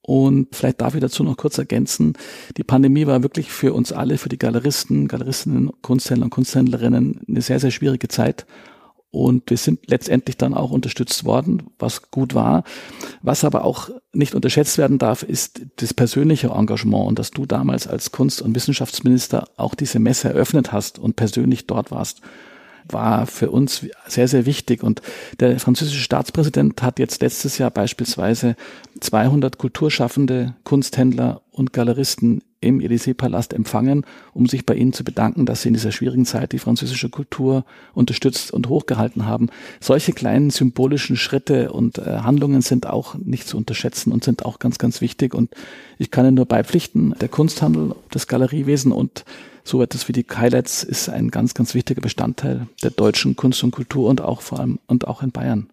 [0.00, 2.14] Und vielleicht darf ich dazu noch kurz ergänzen,
[2.56, 7.40] die Pandemie war wirklich für uns alle, für die Galeristen, Galeristinnen, Kunsthändler und Kunsthändlerinnen eine
[7.40, 8.46] sehr, sehr schwierige Zeit.
[9.12, 12.64] Und wir sind letztendlich dann auch unterstützt worden, was gut war.
[13.20, 17.86] Was aber auch nicht unterschätzt werden darf, ist das persönliche Engagement und dass du damals
[17.86, 22.22] als Kunst- und Wissenschaftsminister auch diese Messe eröffnet hast und persönlich dort warst
[22.88, 24.82] war für uns sehr, sehr wichtig.
[24.82, 25.02] Und
[25.40, 28.56] der französische Staatspräsident hat jetzt letztes Jahr beispielsweise
[29.00, 35.62] 200 kulturschaffende Kunsthändler und Galeristen im Élysée-Palast empfangen, um sich bei ihnen zu bedanken, dass
[35.62, 39.50] sie in dieser schwierigen Zeit die französische Kultur unterstützt und hochgehalten haben.
[39.80, 44.58] Solche kleinen symbolischen Schritte und äh, Handlungen sind auch nicht zu unterschätzen und sind auch
[44.58, 45.34] ganz, ganz wichtig.
[45.34, 45.50] Und
[45.98, 49.24] ich kann Ihnen nur beipflichten, der Kunsthandel, das Galeriewesen und
[49.64, 53.70] so etwas wie die Highlights ist ein ganz, ganz wichtiger Bestandteil der deutschen Kunst und
[53.70, 55.68] Kultur und auch vor allem und auch in Bayern.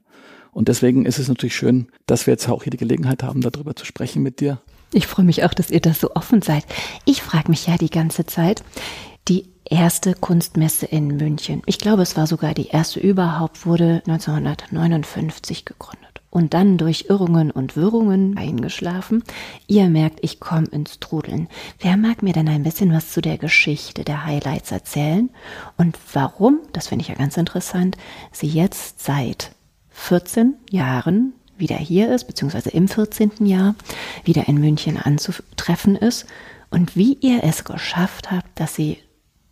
[0.52, 3.76] Und deswegen ist es natürlich schön, dass wir jetzt auch hier die Gelegenheit haben, darüber
[3.76, 4.60] zu sprechen mit dir.
[4.92, 6.66] Ich freue mich auch, dass ihr da so offen seid.
[7.06, 8.64] Ich frage mich ja die ganze Zeit,
[9.28, 15.66] die erste Kunstmesse in München, ich glaube, es war sogar die erste überhaupt, wurde 1959
[15.66, 16.22] gegründet.
[16.32, 19.24] und dann durch Irrungen und Wirrungen eingeschlafen.
[19.68, 21.48] Ihr merkt, ich komme ins Trudeln.
[21.80, 25.30] Wer mag mir denn ein bisschen was zu der Geschichte der Highlights erzählen
[25.78, 27.98] und warum, das finde ich ja ganz interessant,
[28.32, 29.52] sie jetzt seit
[29.90, 33.46] 14 Jahren wieder hier ist, beziehungsweise im 14.
[33.46, 33.76] Jahr
[34.24, 36.26] wieder in München anzutreffen ist
[36.70, 38.98] und wie ihr es geschafft habt, dass sie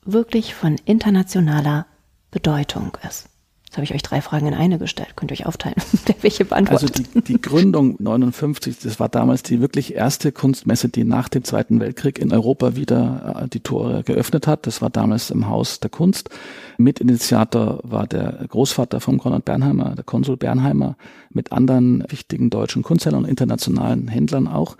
[0.03, 1.85] wirklich von internationaler
[2.31, 3.29] Bedeutung ist.
[3.77, 5.15] Habe ich euch drei Fragen in eine gestellt.
[5.15, 5.75] Könnt ihr euch aufteilen,
[6.21, 6.97] welche beantwortet.
[6.97, 11.43] Also die, die Gründung 59, das war damals die wirklich erste Kunstmesse, die nach dem
[11.43, 14.65] Zweiten Weltkrieg in Europa wieder äh, die Tore geöffnet hat.
[14.65, 16.31] Das war damals im Haus der Kunst.
[16.79, 20.97] Mitinitiator war der Großvater von Konrad Bernheimer, der Konsul Bernheimer,
[21.29, 24.75] mit anderen wichtigen deutschen Kunsthändlern und internationalen Händlern auch.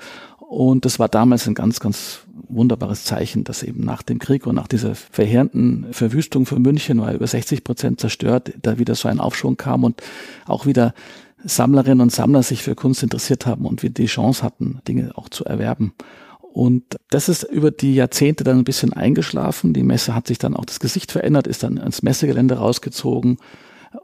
[0.47, 4.55] Und das war damals ein ganz, ganz wunderbares Zeichen, dass eben nach dem Krieg und
[4.55, 9.19] nach dieser verheerenden Verwüstung von München, war über 60 Prozent zerstört, da wieder so ein
[9.19, 10.01] Aufschwung kam und
[10.45, 10.93] auch wieder
[11.43, 15.27] Sammlerinnen und Sammler sich für Kunst interessiert haben und wir die Chance hatten, Dinge auch
[15.27, 15.93] zu erwerben.
[16.39, 19.73] Und das ist über die Jahrzehnte dann ein bisschen eingeschlafen.
[19.73, 23.37] Die Messe hat sich dann auch das Gesicht verändert, ist dann ans Messegelände rausgezogen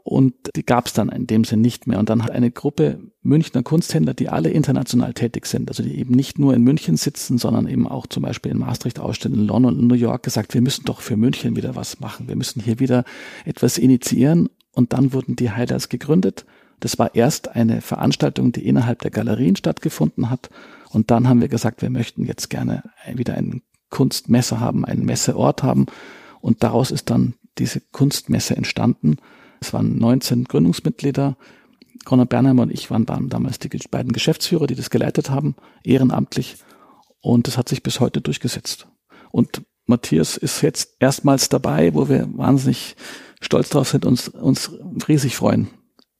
[0.02, 1.98] und die gab es dann in dem Sinn nicht mehr.
[1.98, 6.14] Und dann hat eine Gruppe Münchner Kunsthändler, die alle international tätig sind, also die eben
[6.14, 9.78] nicht nur in München sitzen, sondern eben auch zum Beispiel in Maastricht ausstellen, in London
[9.78, 12.28] und New York, gesagt, wir müssen doch für München wieder was machen.
[12.28, 13.04] Wir müssen hier wieder
[13.44, 14.50] etwas initiieren.
[14.72, 16.44] Und dann wurden die Highlights gegründet.
[16.80, 20.50] Das war erst eine Veranstaltung, die innerhalb der Galerien stattgefunden hat.
[20.90, 22.82] Und dann haben wir gesagt, wir möchten jetzt gerne
[23.14, 25.86] wieder ein Kunstmesse haben, einen Messeort haben.
[26.40, 29.16] Und daraus ist dann diese Kunstmesse entstanden.
[29.64, 31.36] Es waren 19 Gründungsmitglieder.
[32.04, 36.56] Konrad Bernheimer und ich waren damals die beiden Geschäftsführer, die das geleitet haben, ehrenamtlich.
[37.22, 38.86] Und das hat sich bis heute durchgesetzt.
[39.30, 42.96] Und Matthias ist jetzt erstmals dabei, wo wir wahnsinnig
[43.40, 44.70] stolz drauf sind und uns
[45.08, 45.68] riesig freuen,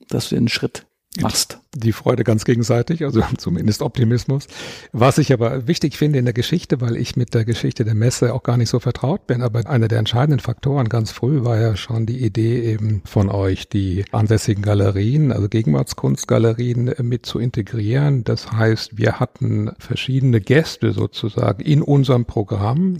[0.09, 0.87] dass wir den Schritt
[1.21, 1.59] machst.
[1.75, 4.47] Die Freude ganz gegenseitig, also zumindest Optimismus.
[4.93, 8.35] Was ich aber wichtig finde in der Geschichte, weil ich mit der Geschichte der Messe
[8.35, 11.77] auch gar nicht so vertraut bin, aber einer der entscheidenden Faktoren ganz früh war ja
[11.77, 18.25] schon die Idee eben von euch, die ansässigen Galerien, also Gegenwartskunstgalerien äh, mit zu integrieren.
[18.25, 22.99] Das heißt, wir hatten verschiedene Gäste sozusagen in unserem Programm.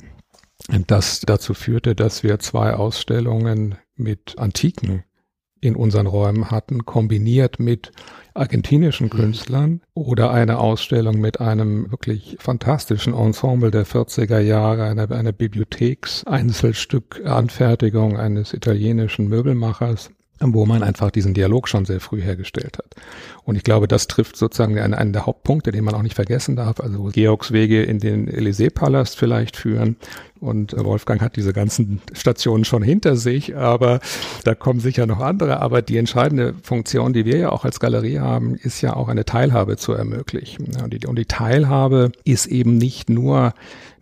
[0.87, 5.05] Das dazu führte, dass wir zwei Ausstellungen mit antiken
[5.65, 7.93] in unseren Räumen hatten, kombiniert mit
[8.35, 15.33] argentinischen Künstlern oder eine Ausstellung mit einem wirklich fantastischen Ensemble der 40er Jahre, eine, eine
[15.33, 20.11] Bibliothekseinzelstück-Anfertigung eines italienischen Möbelmachers
[20.53, 22.95] wo man einfach diesen Dialog schon sehr früh hergestellt hat.
[23.45, 26.57] Und ich glaube, das trifft sozusagen einen, einen der Hauptpunkte, den man auch nicht vergessen
[26.57, 26.81] darf.
[26.81, 29.97] Also Georgs Wege in den Élysée-Palast vielleicht führen.
[30.41, 34.01] Und Wolfgang hat diese ganzen Stationen schon hinter sich, aber
[34.45, 35.61] da kommen sicher noch andere.
[35.61, 39.25] Aber die entscheidende Funktion, die wir ja auch als Galerie haben, ist ja auch eine
[39.25, 40.69] Teilhabe zu ermöglichen.
[40.83, 43.55] Und die, und die Teilhabe ist eben nicht nur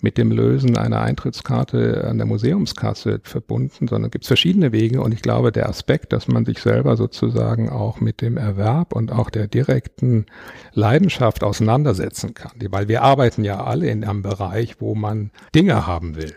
[0.02, 5.00] mit dem Lösen einer Eintrittskarte an der Museumskasse verbunden, sondern gibt es verschiedene Wege.
[5.00, 9.12] Und ich glaube, der Aspekt, dass man sich selber sozusagen auch mit dem Erwerb und
[9.12, 10.26] auch der direkten
[10.72, 12.52] Leidenschaft auseinandersetzen kann.
[12.70, 16.34] Weil wir arbeiten ja alle in einem Bereich, wo man Dinge haben will.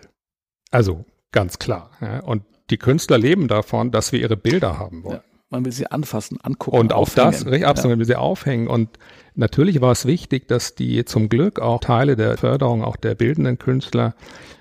[0.69, 1.89] Also ganz klar.
[2.01, 2.19] Ja.
[2.19, 5.21] Und die Künstler leben davon, dass wir ihre Bilder haben wollen.
[5.25, 5.34] Ja.
[5.55, 6.77] Man will sie anfassen, angucken.
[6.77, 7.31] Und auf aufhängen.
[7.31, 7.89] das, richtig, absolut, ja.
[7.91, 8.67] man will sie aufhängen.
[8.67, 8.89] Und
[9.35, 13.57] natürlich war es wichtig, dass die zum Glück auch Teile der Förderung auch der bildenden
[13.57, 14.15] Künstler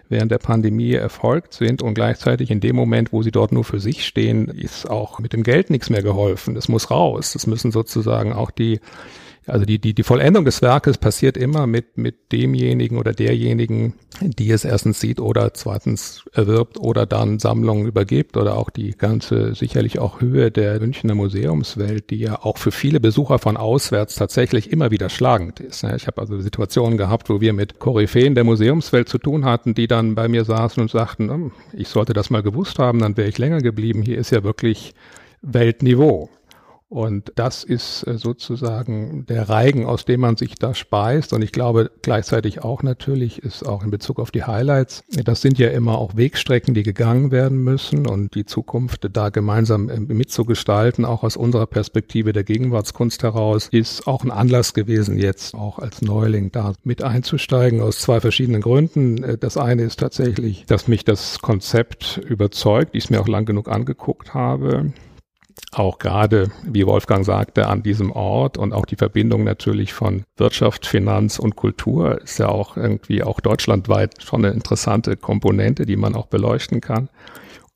[0.08, 3.80] während der Pandemie erfolgt sind und gleichzeitig in dem Moment, wo sie dort nur für
[3.80, 6.54] sich stehen, ist auch mit dem Geld nichts mehr geholfen.
[6.54, 7.32] Das muss raus.
[7.32, 8.80] Das müssen sozusagen auch die
[9.46, 14.50] also die, die, die Vollendung des Werkes passiert immer mit, mit demjenigen oder derjenigen, die
[14.50, 19.98] es erstens sieht oder zweitens erwirbt oder dann Sammlungen übergibt oder auch die ganze sicherlich
[19.98, 24.90] auch Höhe der Münchner Museumswelt, die ja auch für viele Besucher von auswärts tatsächlich immer
[24.90, 25.84] wieder schlagend ist.
[25.84, 29.88] Ich habe also Situationen gehabt, wo wir mit Koryphäen der Museumswelt zu tun hatten, die
[29.88, 33.28] dann bei mir saßen und sagten, hm, ich sollte das mal gewusst haben, dann wäre
[33.28, 34.02] ich länger geblieben.
[34.02, 34.94] Hier ist ja wirklich
[35.42, 36.30] Weltniveau.
[36.94, 41.32] Und das ist äh, sozusagen der Reigen, aus dem man sich da speist.
[41.32, 45.58] Und ich glaube gleichzeitig auch natürlich ist auch in Bezug auf die Highlights, das sind
[45.58, 51.04] ja immer auch Wegstrecken, die gegangen werden müssen und die Zukunft da gemeinsam äh, mitzugestalten,
[51.04, 56.00] auch aus unserer Perspektive der Gegenwartskunst heraus, ist auch ein Anlass gewesen, jetzt auch als
[56.00, 59.20] Neuling da mit einzusteigen, aus zwei verschiedenen Gründen.
[59.24, 63.46] Äh, das eine ist tatsächlich, dass mich das Konzept überzeugt, ich es mir auch lang
[63.46, 64.92] genug angeguckt habe
[65.72, 70.86] auch gerade, wie Wolfgang sagte, an diesem Ort und auch die Verbindung natürlich von Wirtschaft,
[70.86, 76.14] Finanz und Kultur ist ja auch irgendwie auch deutschlandweit schon eine interessante Komponente, die man
[76.14, 77.08] auch beleuchten kann.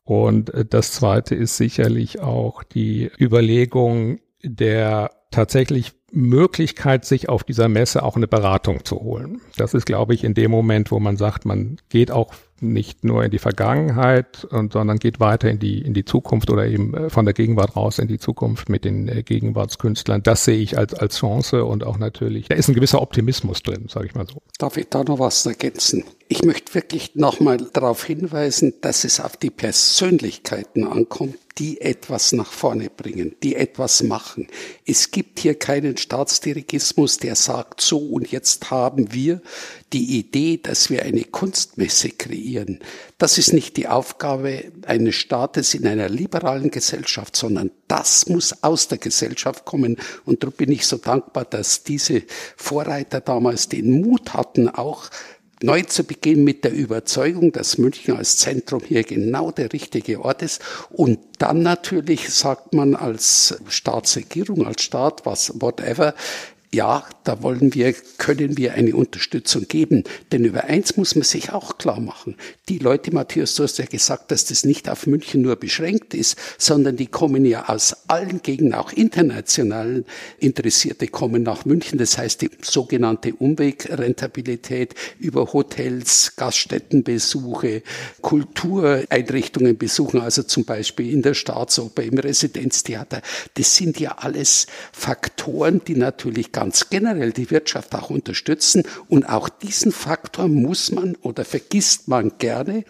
[0.04, 7.68] Und äh, das zweite ist sicherlich auch die Überlegung der tatsächlich Möglichkeit, sich auf dieser
[7.68, 9.42] Messe auch eine Beratung zu holen.
[9.56, 12.32] Das ist, glaube ich, in dem Moment, wo man sagt, man geht auch
[12.62, 16.66] nicht nur in die Vergangenheit, und, sondern geht weiter in die, in die Zukunft oder
[16.66, 20.22] eben äh, von der Gegenwart raus in die Zukunft mit den äh, Gegenwartskünstlern.
[20.22, 23.86] Das sehe ich als, als Chance und auch natürlich, da ist ein gewisser Optimismus drin,
[23.88, 24.42] sage ich mal so.
[24.58, 26.04] Darf ich da noch was ergänzen?
[26.28, 32.52] Ich möchte wirklich nochmal darauf hinweisen, dass es auf die Persönlichkeiten ankommt, die etwas nach
[32.52, 34.46] vorne bringen, die etwas machen.
[34.86, 39.42] Es gibt hier keinen Staatsdirigismus, der sagt, so und jetzt haben wir
[39.92, 42.78] die Idee, dass wir eine Kunstmesse kreieren.
[43.16, 48.88] Das ist nicht die Aufgabe eines Staates in einer liberalen Gesellschaft, sondern das muss aus
[48.88, 49.96] der Gesellschaft kommen.
[50.24, 52.22] Und darum bin ich so dankbar, dass diese
[52.56, 55.10] Vorreiter damals den Mut hatten, auch
[55.62, 60.42] neu zu beginnen mit der Überzeugung, dass München als Zentrum hier genau der richtige Ort
[60.42, 60.62] ist.
[60.90, 66.14] Und dann natürlich sagt man als Staatsregierung, als Staat, was, whatever,
[66.70, 70.04] ja, da wollen wir, können wir eine Unterstützung geben.
[70.32, 72.36] Denn über eins muss man sich auch klar machen.
[72.68, 76.36] Die Leute, Matthias, du hast ja gesagt, dass das nicht auf München nur beschränkt ist,
[76.58, 80.04] sondern die kommen ja aus allen Gegenden, auch international
[80.38, 81.98] Interessierte kommen nach München.
[81.98, 87.82] Das heißt, die sogenannte Umwegrentabilität über Hotels, Gaststättenbesuche,
[88.20, 93.22] Kultureinrichtungen besuchen, also zum Beispiel in der Staatsoper, im Residenztheater.
[93.54, 98.82] Das sind ja alles Faktoren, die natürlich ganz generell die Wirtschaft auch unterstützen.
[99.08, 102.84] Und auch diesen Faktor muss man oder vergisst man gerne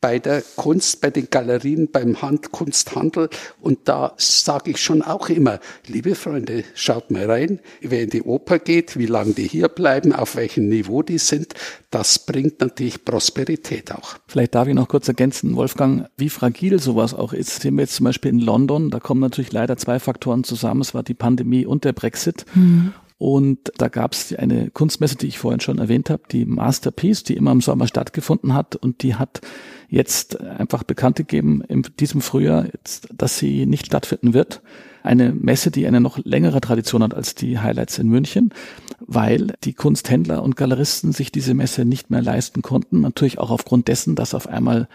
[0.00, 3.30] bei der Kunst, bei den Galerien, beim Handkunsthandel.
[3.60, 8.22] Und da sage ich schon auch immer, liebe Freunde, schaut mal rein, wer in die
[8.22, 11.54] Oper geht, wie lange die hier bleiben, auf welchem Niveau die sind.
[11.90, 14.16] Das bringt natürlich Prosperität auch.
[14.26, 17.62] Vielleicht darf ich noch kurz ergänzen, Wolfgang, wie fragil sowas auch ist.
[17.62, 20.80] Sehen wir jetzt zum Beispiel in London, da kommen natürlich leider zwei Faktoren zusammen.
[20.80, 22.44] Es war die Pandemie und der Brexit.
[22.54, 22.92] Mhm.
[23.22, 27.36] Und da gab es eine Kunstmesse, die ich vorhin schon erwähnt habe, die Masterpiece, die
[27.36, 28.74] immer im Sommer stattgefunden hat.
[28.74, 29.42] Und die hat
[29.88, 34.60] jetzt einfach bekannt gegeben in diesem Frühjahr, jetzt, dass sie nicht stattfinden wird.
[35.04, 38.52] Eine Messe, die eine noch längere Tradition hat als die Highlights in München,
[38.98, 43.02] weil die Kunsthändler und Galeristen sich diese Messe nicht mehr leisten konnten.
[43.02, 44.88] Natürlich auch aufgrund dessen, dass auf einmal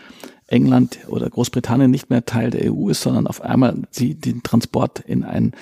[0.48, 5.00] England oder Großbritannien nicht mehr Teil der EU ist, sondern auf einmal sie den Transport
[5.02, 5.54] in ein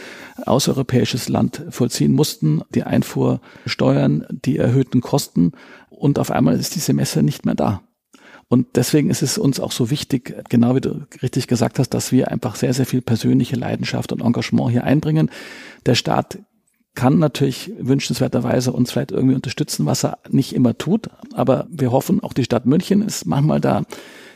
[0.46, 5.54] außereuropäisches Land vollziehen mussten, die Einfuhrsteuern, die erhöhten Kosten
[5.90, 7.82] und auf einmal ist diese Messe nicht mehr da.
[8.48, 12.12] Und deswegen ist es uns auch so wichtig, genau wie du richtig gesagt hast, dass
[12.12, 15.32] wir einfach sehr, sehr viel persönliche Leidenschaft und Engagement hier einbringen.
[15.88, 16.38] Der Staat
[16.94, 21.10] kann natürlich wünschenswerterweise uns vielleicht irgendwie unterstützen, was er nicht immer tut.
[21.34, 23.84] Aber wir hoffen, auch die Stadt München ist manchmal da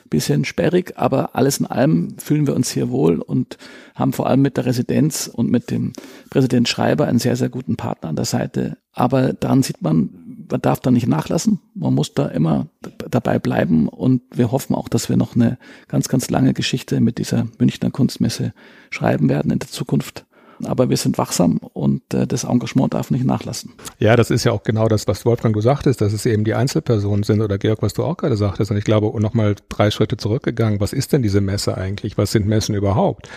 [0.09, 3.57] bisschen sperrig, aber alles in allem fühlen wir uns hier wohl und
[3.95, 5.93] haben vor allem mit der Residenz und mit dem
[6.29, 8.77] Präsident Schreiber einen sehr, sehr guten Partner an der Seite.
[8.93, 11.59] Aber daran sieht man, man darf da nicht nachlassen.
[11.75, 12.67] Man muss da immer
[13.09, 15.57] dabei bleiben und wir hoffen auch, dass wir noch eine
[15.87, 18.53] ganz, ganz lange Geschichte mit dieser Münchner Kunstmesse
[18.89, 20.25] schreiben werden in der Zukunft
[20.65, 23.73] aber wir sind wachsam und äh, das Engagement darf nicht nachlassen.
[23.97, 26.53] Ja, das ist ja auch genau das, was Wolfgang du sagtest, dass es eben die
[26.53, 28.71] Einzelpersonen sind oder Georg, was du auch gerade sagtest.
[28.71, 32.17] Und ich glaube, nochmal drei Schritte zurückgegangen, was ist denn diese Messe eigentlich?
[32.17, 33.29] Was sind Messen überhaupt?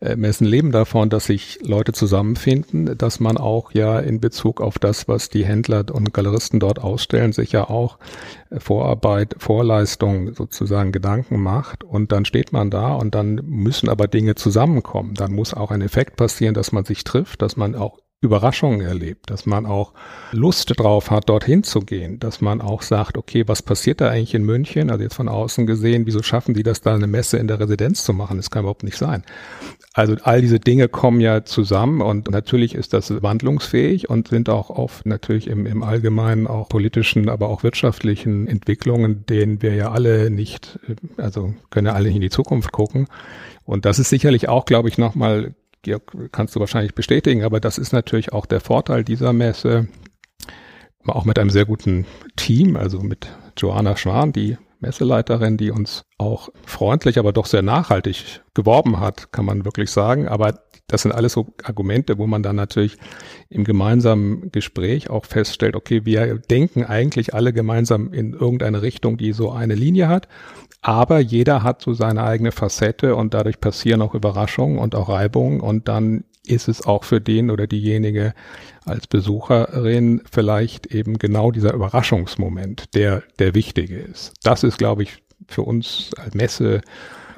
[0.00, 4.78] Äh, Messen leben davon, dass sich Leute zusammenfinden, dass man auch ja in Bezug auf
[4.78, 7.98] das, was die Händler und Galeristen dort ausstellen, sich ja auch
[8.48, 14.08] äh, Vorarbeit, Vorleistung sozusagen Gedanken macht und dann steht man da und dann müssen aber
[14.08, 15.14] Dinge zusammenkommen.
[15.14, 19.30] Dann muss auch ein Effekt passieren, dass man sich trifft, dass man auch Überraschungen erlebt,
[19.30, 19.94] dass man auch
[20.32, 24.34] Lust drauf hat, dorthin zu gehen, dass man auch sagt, okay, was passiert da eigentlich
[24.34, 24.90] in München?
[24.90, 28.04] Also jetzt von außen gesehen, wieso schaffen die das da eine Messe in der Residenz
[28.04, 28.36] zu machen?
[28.36, 29.24] Das kann überhaupt nicht sein.
[29.94, 34.68] Also all diese Dinge kommen ja zusammen und natürlich ist das wandlungsfähig und sind auch
[34.68, 40.30] auf natürlich im, im Allgemeinen auch politischen, aber auch wirtschaftlichen Entwicklungen, denen wir ja alle
[40.30, 40.78] nicht,
[41.16, 43.08] also können ja alle nicht in die Zukunft gucken.
[43.64, 47.78] Und das ist sicherlich auch, glaube ich, nochmal Georg, kannst du wahrscheinlich bestätigen, aber das
[47.78, 49.88] ist natürlich auch der Vorteil dieser Messe,
[51.06, 52.06] auch mit einem sehr guten
[52.36, 58.40] Team, also mit Joanna Schwan, die Messeleiterin, die uns auch freundlich, aber doch sehr nachhaltig
[58.54, 60.26] geworben hat, kann man wirklich sagen.
[60.26, 62.96] Aber das sind alles so Argumente, wo man dann natürlich
[63.48, 69.32] im gemeinsamen Gespräch auch feststellt, okay, wir denken eigentlich alle gemeinsam in irgendeine Richtung, die
[69.32, 70.28] so eine Linie hat.
[70.82, 75.60] Aber jeder hat so seine eigene Facette und dadurch passieren auch Überraschungen und auch Reibungen
[75.60, 78.34] und dann ist es auch für den oder diejenige
[78.84, 84.32] als Besucherin vielleicht eben genau dieser Überraschungsmoment, der der wichtige ist.
[84.42, 86.80] Das ist, glaube ich, für uns als Messe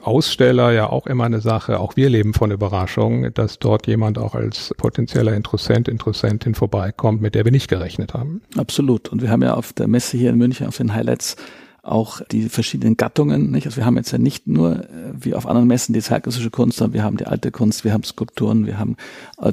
[0.02, 4.34] Aussteller ja auch immer eine Sache, auch wir leben von Überraschungen, dass dort jemand auch
[4.34, 8.42] als potenzieller Interessent, Interessentin vorbeikommt, mit der wir nicht gerechnet haben.
[8.56, 9.08] Absolut.
[9.10, 11.36] Und wir haben ja auf der Messe hier in München auf den Highlights
[11.82, 13.50] auch die verschiedenen Gattungen.
[13.50, 13.66] Nicht?
[13.66, 14.86] Also wir haben jetzt ja nicht nur äh,
[15.18, 18.04] wie auf anderen Messen die zeitgenössische Kunst, sondern wir haben die alte Kunst, wir haben
[18.04, 18.96] Skulpturen, wir haben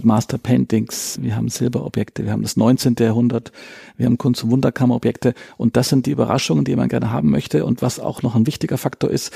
[0.04, 2.96] Master Paintings, wir haben Silberobjekte, wir haben das 19.
[3.00, 3.52] Jahrhundert,
[3.98, 7.66] wir haben Kunst- und Wunderkammerobjekte und das sind die Überraschungen, die man gerne haben möchte
[7.66, 9.34] und was auch noch ein wichtiger Faktor ist,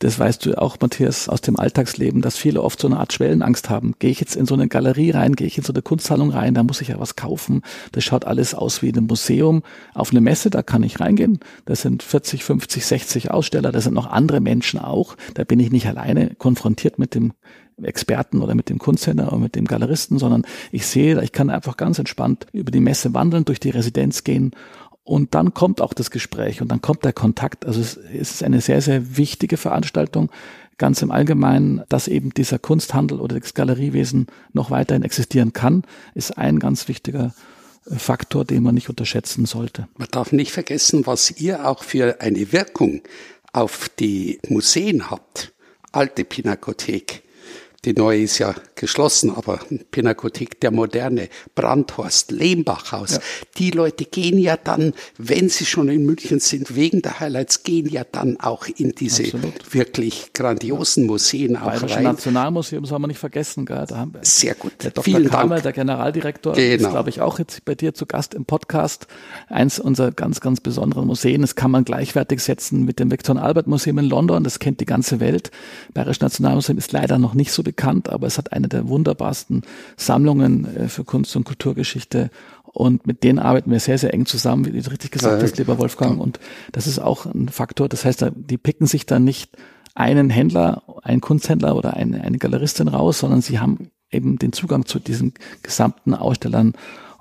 [0.00, 3.70] das weißt du auch, Matthias, aus dem Alltagsleben, dass viele oft so eine Art Schwellenangst
[3.70, 3.94] haben.
[3.98, 6.52] Gehe ich jetzt in so eine Galerie rein, gehe ich in so eine Kunsthandlung rein,
[6.52, 7.62] da muss ich ja was kaufen.
[7.92, 9.62] Das schaut alles aus wie ein Museum.
[9.94, 11.38] Auf eine Messe, da kann ich reingehen.
[11.64, 15.16] Das sind 40, 50, 60 Aussteller, da sind noch andere Menschen auch.
[15.32, 17.32] Da bin ich nicht alleine konfrontiert mit dem
[17.82, 21.76] Experten oder mit dem Kunsthändler oder mit dem Galeristen, sondern ich sehe, ich kann einfach
[21.76, 24.52] ganz entspannt über die Messe wandeln, durch die Residenz gehen
[25.06, 27.64] und dann kommt auch das Gespräch und dann kommt der Kontakt.
[27.64, 30.30] Also es ist eine sehr, sehr wichtige Veranstaltung,
[30.78, 35.84] ganz im Allgemeinen, dass eben dieser Kunsthandel oder das Galeriewesen noch weiterhin existieren kann,
[36.14, 37.32] ist ein ganz wichtiger
[37.88, 39.86] äh, Faktor, den man nicht unterschätzen sollte.
[39.96, 43.02] Man darf nicht vergessen, was ihr auch für eine Wirkung
[43.52, 45.52] auf die Museen habt.
[45.92, 47.22] Alte Pinakothek,
[47.84, 49.60] die neue ist ja geschlossen, aber
[49.90, 53.12] Pinakothek der Moderne, Brandhorst, Lehmbachhaus.
[53.12, 53.20] Ja.
[53.58, 57.88] Die Leute gehen ja dann, wenn sie schon in München sind, wegen der Highlights, gehen
[57.88, 59.74] ja dann auch in diese Absolut.
[59.74, 62.04] wirklich grandiosen Museen auch Bayerische rein.
[62.04, 63.84] Nationalmuseum soll man nicht vergessen, gell?
[63.86, 64.72] Da haben wir Sehr gut.
[64.82, 65.04] Der Dr.
[65.04, 65.62] Vielen Kramer, Dank.
[65.64, 66.86] der Generaldirektor, genau.
[66.86, 69.06] ist, glaube ich, auch jetzt bei dir zu Gast im Podcast.
[69.48, 71.42] Eins unserer ganz, ganz besonderen Museen.
[71.42, 74.44] Das kann man gleichwertig setzen mit dem Victor Albert Museum in London.
[74.44, 75.50] Das kennt die ganze Welt.
[75.94, 79.62] Bayerische Nationalmuseum ist leider noch nicht so bekannt aber es hat eine der wunderbarsten
[79.96, 82.30] Sammlungen äh, für Kunst- und Kulturgeschichte.
[82.62, 85.78] Und mit denen arbeiten wir sehr, sehr eng zusammen, wie du richtig gesagt hast, lieber
[85.78, 86.20] Wolfgang.
[86.20, 86.38] Und
[86.72, 87.88] das ist auch ein Faktor.
[87.88, 89.56] Das heißt, die picken sich dann nicht
[89.94, 94.84] einen Händler, einen Kunsthändler oder eine, eine Galeristin raus, sondern sie haben eben den Zugang
[94.84, 96.74] zu diesen gesamten Ausstellern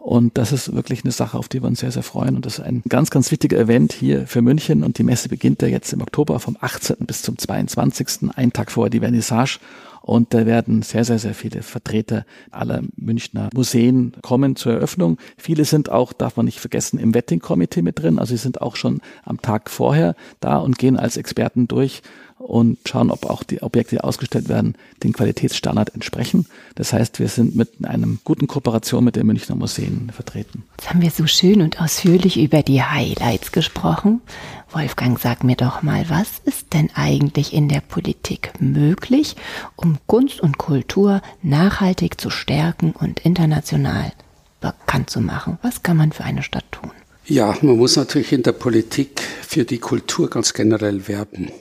[0.05, 2.35] und das ist wirklich eine Sache, auf die wir uns sehr, sehr freuen.
[2.35, 4.83] Und das ist ein ganz, ganz wichtiger Event hier für München.
[4.83, 6.97] Und die Messe beginnt ja jetzt im Oktober vom 18.
[7.07, 8.29] bis zum 22.
[8.35, 9.57] Einen Tag vorher die Vernissage.
[10.05, 15.17] Und da werden sehr, sehr, sehr viele Vertreter aller Münchner Museen kommen zur Eröffnung.
[15.35, 18.19] Viele sind auch, darf man nicht vergessen, im Wetting-Komitee mit drin.
[18.19, 22.03] Also sie sind auch schon am Tag vorher da und gehen als Experten durch
[22.37, 26.45] und schauen, ob auch die Objekte, die ausgestellt werden, den Qualitätsstandard entsprechen.
[26.75, 30.63] Das heißt, wir sind mit einem guten Kooperation mit den Münchner Museen vertreten.
[30.77, 34.21] Jetzt haben wir so schön und ausführlich über die Highlights gesprochen.
[34.75, 39.37] Wolfgang, sag mir doch mal, was ist denn eigentlich in der Politik möglich,
[39.77, 44.11] um Kunst und Kultur nachhaltig zu stärken und international
[44.59, 45.57] bekannt zu machen?
[45.61, 46.91] Was kann man für eine Stadt tun?
[47.25, 51.51] Ja, man muss natürlich in der Politik für die Kultur ganz generell werben.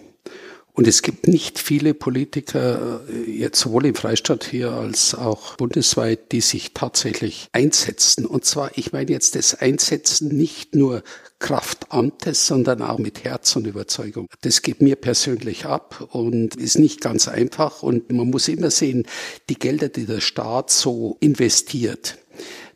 [0.73, 6.33] Und es gibt nicht viele Politiker, äh, jetzt sowohl im Freistaat hier als auch bundesweit,
[6.33, 8.27] die sich tatsächlich einsetzen.
[8.27, 11.05] Und zwar, ich meine jetzt das Einsetzen nicht nur
[11.45, 14.29] Kraft Amtes, sondern auch mit Herz und Überzeugung.
[14.41, 17.83] Das geht mir persönlich ab und ist nicht ganz einfach.
[17.83, 19.07] Und man muss immer sehen,
[19.51, 22.17] die Gelder, die der Staat so investiert,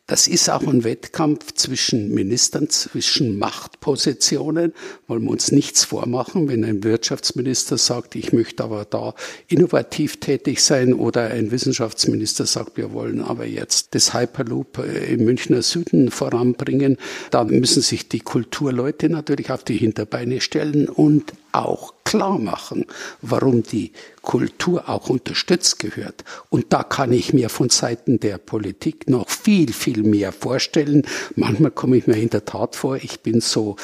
[0.09, 4.73] das ist auch ein Wettkampf zwischen Ministern, zwischen Machtpositionen.
[5.05, 9.13] Wollen wir uns nichts vormachen, wenn ein Wirtschaftsminister sagt, ich möchte aber da
[9.47, 15.25] innovativ tätig sein oder ein Wissenschaftsminister sagt, wir wollen aber jetzt das Hyperloop äh, im
[15.25, 16.97] Münchner Süden voranbringen.
[17.29, 22.85] Da müssen sich die Kulturleute natürlich auf die Hinterbeine stellen und auch klar machen,
[23.21, 23.91] warum die
[24.21, 26.23] Kultur auch unterstützt gehört.
[26.49, 31.05] Und da kann ich mir von Seiten der Politik noch viel, viel mehr vorstellen.
[31.35, 33.75] Manchmal komme ich mir in der Tat vor, ich bin so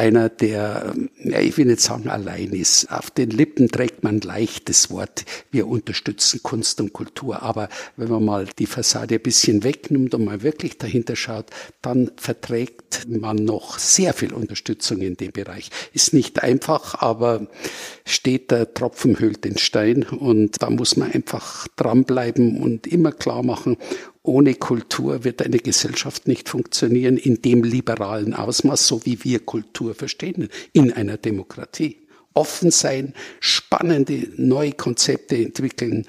[0.00, 2.90] einer, der, ja, ich will nicht sagen allein ist.
[2.90, 7.42] Auf den Lippen trägt man leicht das Wort, wir unterstützen Kunst und Kultur.
[7.42, 11.50] Aber wenn man mal die Fassade ein bisschen wegnimmt und mal wirklich dahinter schaut,
[11.82, 15.70] dann verträgt man noch sehr viel Unterstützung in dem Bereich.
[15.92, 17.46] Ist nicht einfach, aber
[18.06, 23.42] steht der Tropfen hüllt den Stein und da muss man einfach dranbleiben und immer klar
[23.42, 23.76] machen,
[24.22, 29.94] ohne Kultur wird eine Gesellschaft nicht funktionieren in dem liberalen Ausmaß, so wie wir Kultur
[29.94, 31.96] verstehen, in einer Demokratie.
[32.34, 36.06] Offen sein, spannende neue Konzepte entwickeln,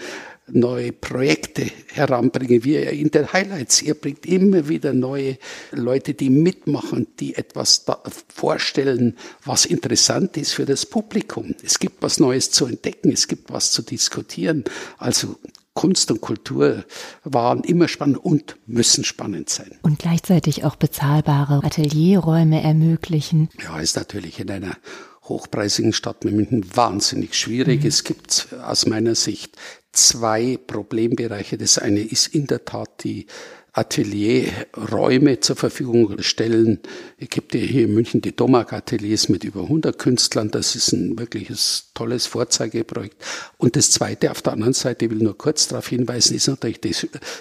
[0.48, 3.82] neue Projekte heranbringen, wie in den Highlights.
[3.82, 5.38] Ihr bringt immer wieder neue
[5.72, 7.86] Leute, die mitmachen, die etwas
[8.34, 11.56] vorstellen, was interessant ist für das Publikum.
[11.64, 14.64] Es gibt was Neues zu entdecken, es gibt was zu diskutieren.
[14.98, 15.38] Also
[15.74, 16.84] Kunst und Kultur
[17.24, 19.80] waren immer spannend und müssen spannend sein.
[19.84, 23.50] Und gleichzeitig auch bezahlbare Atelierräume ermöglichen.
[23.64, 24.76] Ja, ist natürlich in einer
[25.24, 27.82] hochpreisigen Stadt wie München wahnsinnig schwierig.
[27.82, 27.88] Mhm.
[27.88, 29.56] Es gibt aus meiner Sicht
[29.94, 31.58] zwei Problembereiche.
[31.58, 33.28] Das eine ist in der Tat die
[33.74, 36.80] Atelierräume zur Verfügung stellen.
[37.18, 40.52] Es gibt ja hier in München die Domag-Ateliers mit über 100 Künstlern.
[40.52, 43.16] Das ist ein wirkliches tolles Vorzeigeprojekt.
[43.58, 46.82] Und das Zweite auf der anderen Seite, ich will nur kurz darauf hinweisen, ist natürlich
[46.82, 46.94] die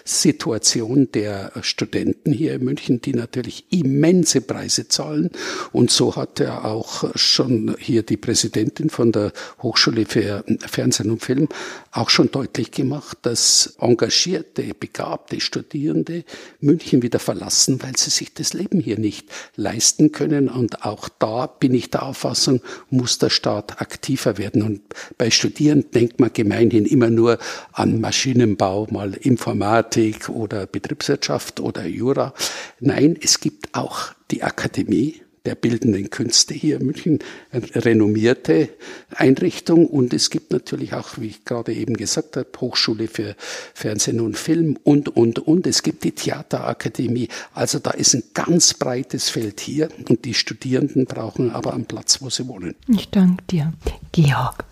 [0.05, 5.31] Situation der Studenten hier in München, die natürlich immense Preise zahlen.
[5.73, 11.25] Und so hat ja auch schon hier die Präsidentin von der Hochschule für Fernsehen und
[11.25, 11.49] Film
[11.91, 16.20] auch schon deutlich gemacht, dass engagierte, begabte Studierende
[16.61, 20.49] München wieder verlassen, weil sie sich das Leben hier nicht leisten können.
[20.49, 22.61] Und auch da bin ich der Auffassung,
[22.91, 24.63] muss der Staat aktiver werden.
[24.63, 24.83] Und
[25.19, 27.39] bei Studierenden denkt man gemeinhin immer nur
[27.73, 32.35] an Maschinenbau, mal Informatik oder Betriebswirtschaft oder Jura.
[32.81, 37.19] Nein, es gibt auch die Akademie der bildenden Künste hier in München,
[37.51, 38.71] eine renommierte
[39.15, 39.87] Einrichtung.
[39.87, 43.37] Und es gibt natürlich auch, wie ich gerade eben gesagt habe, Hochschule für
[43.75, 45.67] Fernsehen und Film und, und, und.
[45.67, 47.29] Es gibt die Theaterakademie.
[47.55, 52.21] Also da ist ein ganz breites Feld hier und die Studierenden brauchen aber einen Platz,
[52.21, 52.75] wo sie wohnen.
[52.89, 53.73] Ich danke dir.
[54.13, 54.65] Georg,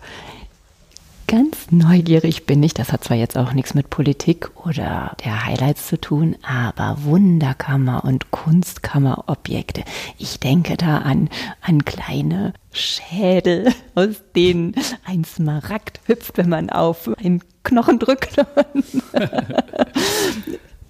[1.29, 5.87] ganz neugierig bin ich, das hat zwar jetzt auch nichts mit Politik oder der Highlights
[5.87, 9.83] zu tun, aber Wunderkammer und Kunstkammerobjekte.
[10.17, 11.29] Ich denke da an,
[11.61, 14.73] an kleine Schädel, aus denen
[15.05, 18.37] ein Smaragd hüpft, wenn man auf einen Knochen drückt.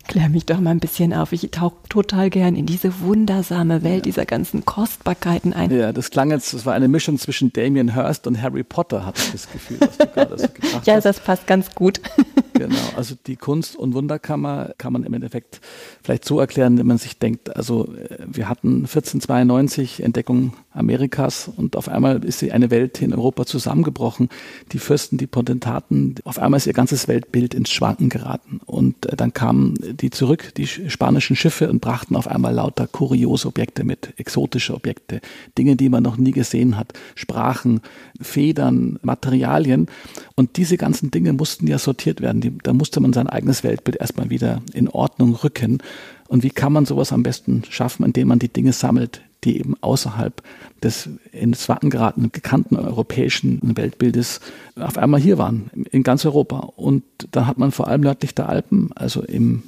[0.10, 1.34] Klär mich doch mal ein bisschen auf.
[1.34, 4.02] Ich tauche total gern in diese wundersame Welt ja.
[4.02, 5.70] dieser ganzen Kostbarkeiten ein.
[5.70, 9.22] Ja, das klang jetzt, das war eine Mischung zwischen Damien Hirst und Harry Potter, hatte
[9.24, 11.04] ich das Gefühl, was du gerade so gebracht Ja, hast.
[11.04, 12.02] das passt ganz gut.
[12.56, 15.62] genau, also die Kunst- und Wunderkammer kann man im Endeffekt
[16.02, 21.76] vielleicht so erklären, wenn man sich denkt, also äh, wir hatten 1492 Entdeckung Amerikas und
[21.76, 24.30] auf einmal ist sie eine Welt in Europa zusammengebrochen.
[24.72, 28.60] Die Fürsten, die Potentaten, auf einmal ist ihr ganzes Weltbild ins Schwanken geraten.
[28.66, 33.48] Und äh, dann kamen die zurück, die spanischen Schiffe, und brachten auf einmal lauter kuriose
[33.48, 35.22] Objekte mit, exotische Objekte,
[35.58, 37.82] Dinge, die man noch nie gesehen hat, Sprachen,
[38.22, 39.88] Federn, Materialien.
[40.36, 42.42] Und diese ganzen Dinge mussten ja sortiert werden.
[42.42, 45.80] Die, da musste man sein eigenes Weltbild erstmal wieder in Ordnung rücken.
[46.28, 49.76] Und wie kann man sowas am besten schaffen, indem man die Dinge sammelt, die eben
[49.82, 50.42] außerhalb
[50.80, 54.40] des ins Wacken geratenen, gekannten europäischen Weltbildes
[54.76, 56.60] auf einmal hier waren, in ganz Europa.
[56.76, 59.64] Und da hat man vor allem nördlich der Alpen, also im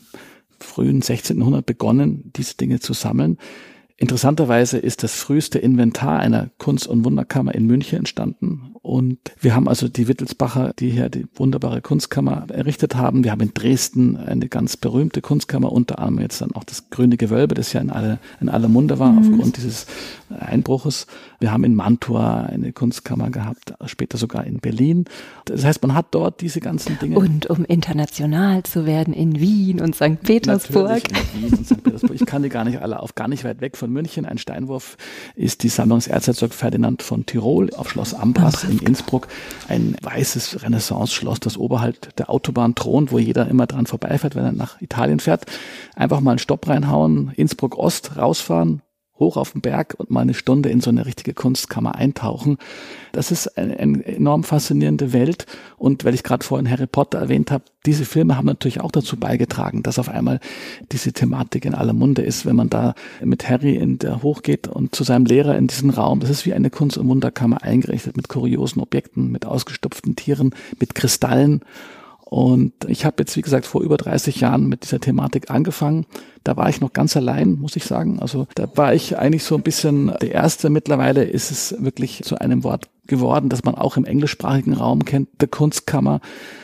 [0.59, 1.38] frühen 16.
[1.38, 3.38] Jahrhundert begonnen, diese Dinge zu sammeln.
[3.97, 8.70] Interessanterweise ist das früheste Inventar einer Kunst- und Wunderkammer in München entstanden.
[8.84, 13.23] Und wir haben also die Wittelsbacher, die hier die wunderbare Kunstkammer errichtet haben.
[13.23, 17.15] Wir haben in Dresden eine ganz berühmte Kunstkammer, unter anderem jetzt dann auch das Grüne
[17.15, 19.19] Gewölbe, das ja in, alle, in aller Munde war mhm.
[19.19, 19.86] aufgrund dieses
[20.32, 21.05] Einbruches.
[21.39, 25.05] Wir haben in Mantua eine Kunstkammer gehabt, später sogar in Berlin.
[25.45, 27.19] Das heißt, man hat dort diese ganzen Dinge.
[27.19, 30.23] Und um international zu werden in Wien und St.
[30.23, 31.03] Petersburg.
[31.36, 31.84] In Wien und St.
[31.84, 32.15] Petersburg.
[32.15, 34.25] Ich kann die gar nicht alle auf, gar nicht weit weg von München.
[34.25, 34.97] Ein Steinwurf
[35.36, 39.28] ist die Sammlung des Erzherzog Ferdinand von Tirol auf Schloss Ambras in Innsbruck.
[39.67, 44.51] Ein weißes Renaissance-Schloss, das oberhalb der Autobahn thront, wo jeder immer dran vorbeifährt, wenn er
[44.51, 45.45] nach Italien fährt.
[45.95, 48.82] Einfach mal einen Stopp reinhauen, Innsbruck Ost rausfahren,
[49.22, 52.57] hoch auf den Berg und mal eine Stunde in so eine richtige Kunstkammer eintauchen.
[53.13, 55.45] Das ist eine, eine enorm faszinierende Welt.
[55.78, 59.17] Und weil ich gerade vorhin Harry Potter erwähnt habe, diese Filme haben natürlich auch dazu
[59.17, 60.39] beigetragen, dass auf einmal
[60.91, 62.93] diese Thematik in aller Munde ist, wenn man da
[63.24, 66.19] mit Harry in der hochgeht und zu seinem Lehrer in diesen Raum.
[66.19, 70.93] Das ist wie eine Kunst- und Wunderkammer eingerichtet mit kuriosen Objekten, mit ausgestopften Tieren, mit
[70.95, 71.61] Kristallen.
[72.34, 76.05] Und ich habe jetzt, wie gesagt, vor über 30 Jahren mit dieser Thematik angefangen.
[76.45, 78.21] Da war ich noch ganz allein, muss ich sagen.
[78.21, 80.69] Also da war ich eigentlich so ein bisschen der Erste.
[80.69, 85.27] Mittlerweile ist es wirklich zu einem Wort geworden, das man auch im englischsprachigen Raum kennt,
[85.41, 86.21] The Kunstkammer.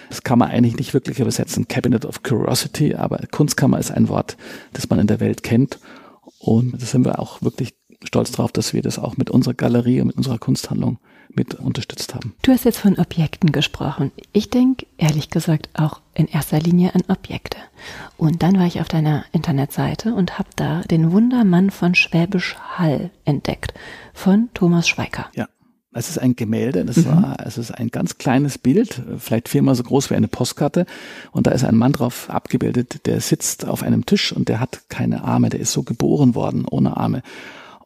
[0.07, 4.37] Das kann man eigentlich nicht wirklich übersetzen, Cabinet of Curiosity, aber Kunstkammer ist ein Wort,
[4.71, 5.81] das man in der Welt kennt.
[6.39, 9.99] Und da sind wir auch wirklich stolz drauf, dass wir das auch mit unserer Galerie
[9.99, 10.99] und mit unserer Kunsthandlung
[11.37, 12.33] mit unterstützt haben.
[12.41, 14.11] Du hast jetzt von Objekten gesprochen.
[14.33, 17.57] Ich denke, ehrlich gesagt, auch in erster Linie an Objekte.
[18.17, 23.11] Und dann war ich auf deiner Internetseite und habe da den Wundermann von Schwäbisch Hall
[23.23, 23.73] entdeckt
[24.13, 25.27] von Thomas Schweiker.
[25.33, 25.47] Ja.
[25.93, 27.05] Es ist ein Gemälde, das mhm.
[27.07, 30.85] war, es ist ein ganz kleines Bild, vielleicht viermal so groß wie eine Postkarte.
[31.31, 34.89] Und da ist ein Mann drauf abgebildet, der sitzt auf einem Tisch und der hat
[34.89, 37.23] keine Arme, der ist so geboren worden, ohne Arme.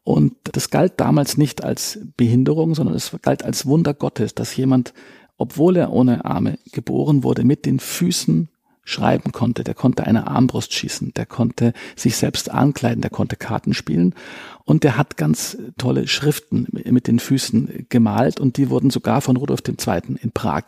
[0.03, 4.93] Und das galt damals nicht als Behinderung, sondern es galt als Wunder Gottes, dass jemand,
[5.37, 8.49] obwohl er ohne Arme geboren wurde, mit den Füßen
[8.83, 13.75] schreiben konnte, der konnte eine Armbrust schießen, der konnte sich selbst ankleiden, der konnte Karten
[13.75, 14.15] spielen
[14.65, 19.37] und der hat ganz tolle Schriften mit den Füßen gemalt und die wurden sogar von
[19.37, 20.17] Rudolf II.
[20.21, 20.63] in Prag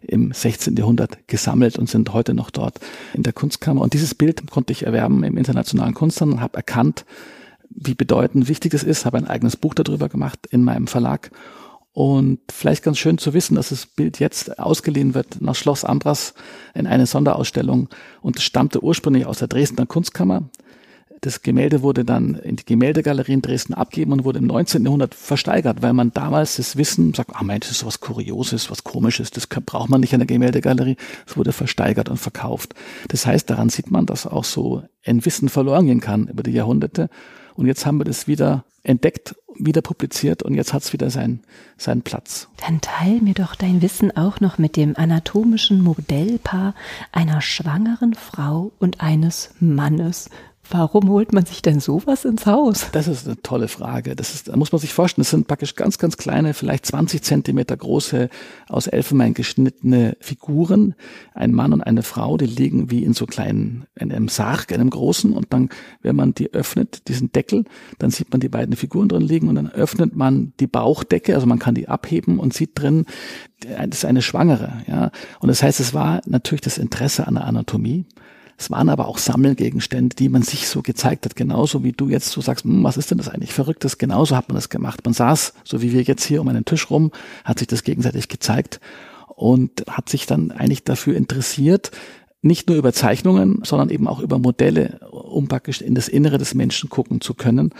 [0.00, 0.76] im 16.
[0.76, 2.78] Jahrhundert gesammelt und sind heute noch dort
[3.14, 3.80] in der Kunstkammer.
[3.80, 7.04] Und dieses Bild konnte ich erwerben im Internationalen Kunsthandel und habe erkannt,
[7.76, 11.30] wie bedeutend wichtig es ist, habe ein eigenes Buch darüber gemacht in meinem Verlag.
[11.92, 16.34] Und vielleicht ganz schön zu wissen, dass das Bild jetzt ausgeliehen wird nach Schloss Ambras
[16.74, 17.88] in eine Sonderausstellung
[18.20, 20.42] und stammte ursprünglich aus der Dresdner Kunstkammer.
[21.22, 24.84] Das Gemälde wurde dann in die Gemäldegalerie in Dresden abgegeben und wurde im 19.
[24.84, 28.84] Jahrhundert versteigert, weil man damals das Wissen sagt, ah, mein, das ist was Kurioses, was
[28.84, 30.96] Komisches, das braucht man nicht in der Gemäldegalerie.
[31.26, 32.74] Es wurde versteigert und verkauft.
[33.08, 36.52] Das heißt, daran sieht man, dass auch so ein Wissen verloren gehen kann über die
[36.52, 37.08] Jahrhunderte.
[37.56, 41.40] Und jetzt haben wir das wieder entdeckt, wieder publiziert und jetzt hat es wieder seinen,
[41.76, 42.48] seinen Platz.
[42.64, 46.74] Dann teil mir doch dein Wissen auch noch mit dem anatomischen Modellpaar
[47.12, 50.30] einer schwangeren Frau und eines Mannes.
[50.70, 52.88] Warum holt man sich denn sowas ins Haus?
[52.92, 54.16] Das ist eine tolle Frage.
[54.16, 57.22] Das ist, da muss man sich vorstellen, das sind praktisch ganz, ganz kleine, vielleicht 20
[57.22, 58.28] Zentimeter große,
[58.68, 60.94] aus Elfenbein geschnittene Figuren.
[61.34, 64.80] Ein Mann und eine Frau, die liegen wie in so kleinen, in einem Sarg, in
[64.80, 65.32] einem großen.
[65.32, 65.68] Und dann,
[66.02, 67.64] wenn man die öffnet, diesen Deckel,
[67.98, 71.46] dann sieht man die beiden Figuren drin liegen und dann öffnet man die Bauchdecke, also
[71.46, 73.06] man kann die abheben und sieht drin,
[73.60, 75.10] das ist eine Schwangere, ja.
[75.40, 78.04] Und das heißt, es war natürlich das Interesse an der Anatomie.
[78.58, 82.30] Es waren aber auch Sammelgegenstände, die man sich so gezeigt hat, genauso wie du jetzt
[82.30, 83.98] so sagst, hm, was ist denn das eigentlich Verrücktes?
[83.98, 85.00] Genauso hat man das gemacht.
[85.04, 87.10] Man saß, so wie wir jetzt hier um einen Tisch rum,
[87.44, 88.80] hat sich das gegenseitig gezeigt
[89.28, 91.90] und hat sich dann eigentlich dafür interessiert,
[92.42, 96.54] nicht nur über Zeichnungen, sondern eben auch über Modelle, um praktisch in das Innere des
[96.54, 97.72] Menschen gucken zu können.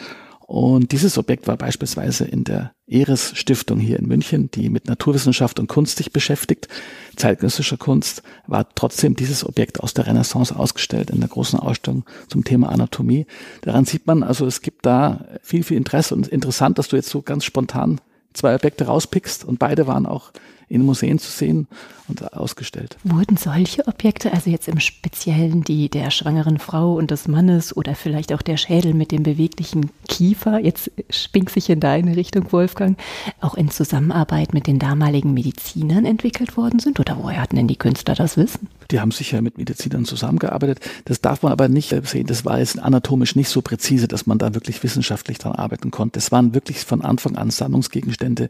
[0.47, 5.59] Und dieses Objekt war beispielsweise in der Eres Stiftung hier in München, die mit Naturwissenschaft
[5.59, 6.69] und Kunst sich beschäftigt,
[7.17, 12.45] zeitgenössischer Kunst, war trotzdem dieses Objekt aus der Renaissance ausgestellt in der großen Ausstellung zum
[12.45, 13.27] Thema Anatomie.
[13.63, 17.11] Daran sieht man also, es gibt da viel, viel Interesse und interessant, dass du jetzt
[17.11, 18.01] so ganz spontan
[18.33, 20.31] zwei Objekte rauspickst und beide waren auch
[20.69, 21.69] in Museen zu sehen
[22.09, 22.97] und ausgestellt.
[23.05, 27.95] Wurden solche Objekte, also jetzt im Speziellen die der schwangeren Frau und des Mannes oder
[27.95, 32.99] vielleicht auch der Schädel mit dem beweglichen Kiefer, jetzt spinkt sich in deine Richtung, Wolfgang,
[33.41, 37.01] auch in Zusammenarbeit mit den damaligen Medizinern entwickelt worden sind?
[37.01, 38.69] Oder woher hatten denn die Künstler das Wissen?
[38.91, 40.81] Die haben sicher mit Medizinern zusammengearbeitet.
[41.05, 42.27] Das darf man aber nicht sehen.
[42.27, 46.19] Das war jetzt anatomisch nicht so präzise, dass man da wirklich wissenschaftlich dran arbeiten konnte.
[46.19, 48.49] Es waren wirklich von Anfang an Sammlungsgegenstände,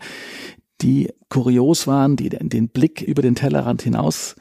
[0.82, 4.36] die kurios waren, die den Blick über den Tellerrand hinaus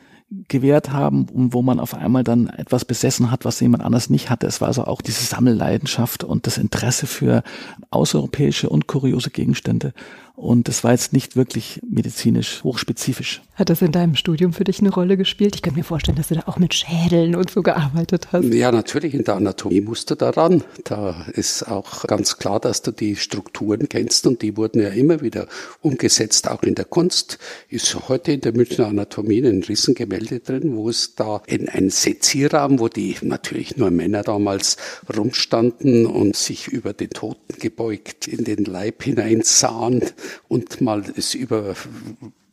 [0.48, 4.30] gewährt haben und wo man auf einmal dann etwas besessen hat, was jemand anders nicht
[4.30, 4.48] hatte.
[4.48, 7.44] Es war also auch diese Sammelleidenschaft und das Interesse für
[7.92, 9.94] außereuropäische und kuriose Gegenstände.
[10.36, 13.42] Und das war jetzt nicht wirklich medizinisch hochspezifisch.
[13.56, 15.56] Hat das in deinem Studium für dich eine Rolle gespielt?
[15.56, 18.44] Ich kann mir vorstellen, dass du da auch mit Schädeln und so gearbeitet hast.
[18.54, 19.14] Ja, natürlich.
[19.14, 20.62] In der Anatomie musst du daran.
[20.84, 25.22] Da ist auch ganz klar, dass du die Strukturen kennst und die wurden ja immer
[25.22, 25.48] wieder
[25.80, 27.40] umgesetzt, auch in der Kunst.
[27.70, 32.80] Ist heute in der Münchner Anatomie ein Riesengemälde drin, wo es da in einen Sezierraum,
[32.80, 34.76] wo die natürlich nur Männer damals
[35.16, 40.02] rumstanden und sich über den Toten gebeugt in den Leib hineinsahen
[40.48, 41.76] und mal es über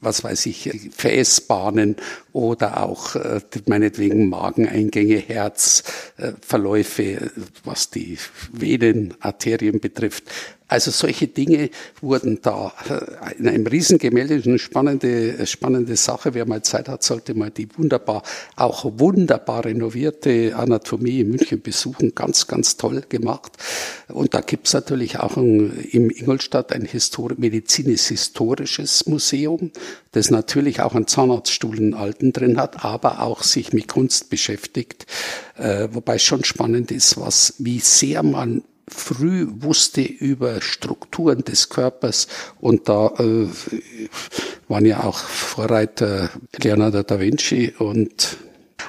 [0.03, 1.95] was weiß ich, Fäßbahnen
[2.33, 7.31] oder auch äh, meinetwegen Mageneingänge, Herzverläufe,
[7.65, 8.19] was die
[8.51, 10.25] Venenarterien betrifft,
[10.73, 11.69] also solche Dinge
[12.01, 16.33] wurden da äh, in einem Riesengemälde, eine spannende, spannende Sache.
[16.33, 18.23] Wer mal Zeit hat, sollte mal die wunderbar,
[18.57, 22.15] auch wunderbar renovierte Anatomie in München besuchen.
[22.15, 23.53] Ganz, ganz toll gemacht.
[24.09, 29.73] Und da gibt's natürlich auch ein, im Ingolstadt ein Histori medizinisch-historisches Museum,
[30.13, 35.05] das natürlich auch einen Zahnarztstuhl in Alten drin hat, aber auch sich mit Kunst beschäftigt.
[35.57, 38.63] Äh, wobei schon spannend ist, was, wie sehr man
[38.93, 42.29] früh wusste über Strukturen des Körpers
[42.61, 43.49] und da äh,
[44.69, 46.31] waren ja auch Vorreiter
[46.63, 48.37] Leonardo da Vinci und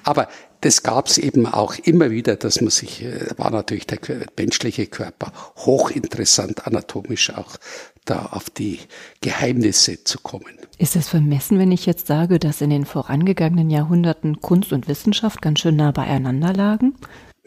[0.03, 0.27] aber
[0.63, 3.99] das gab es eben auch immer wieder, dass man sich, äh, war natürlich der
[4.37, 7.57] menschliche Körper hochinteressant anatomisch auch
[8.05, 8.79] da auf die
[9.21, 10.57] Geheimnisse zu kommen.
[10.77, 15.41] Ist es vermessen, wenn ich jetzt sage, dass in den vorangegangenen Jahrhunderten Kunst und Wissenschaft
[15.41, 16.95] ganz schön nah beieinander lagen?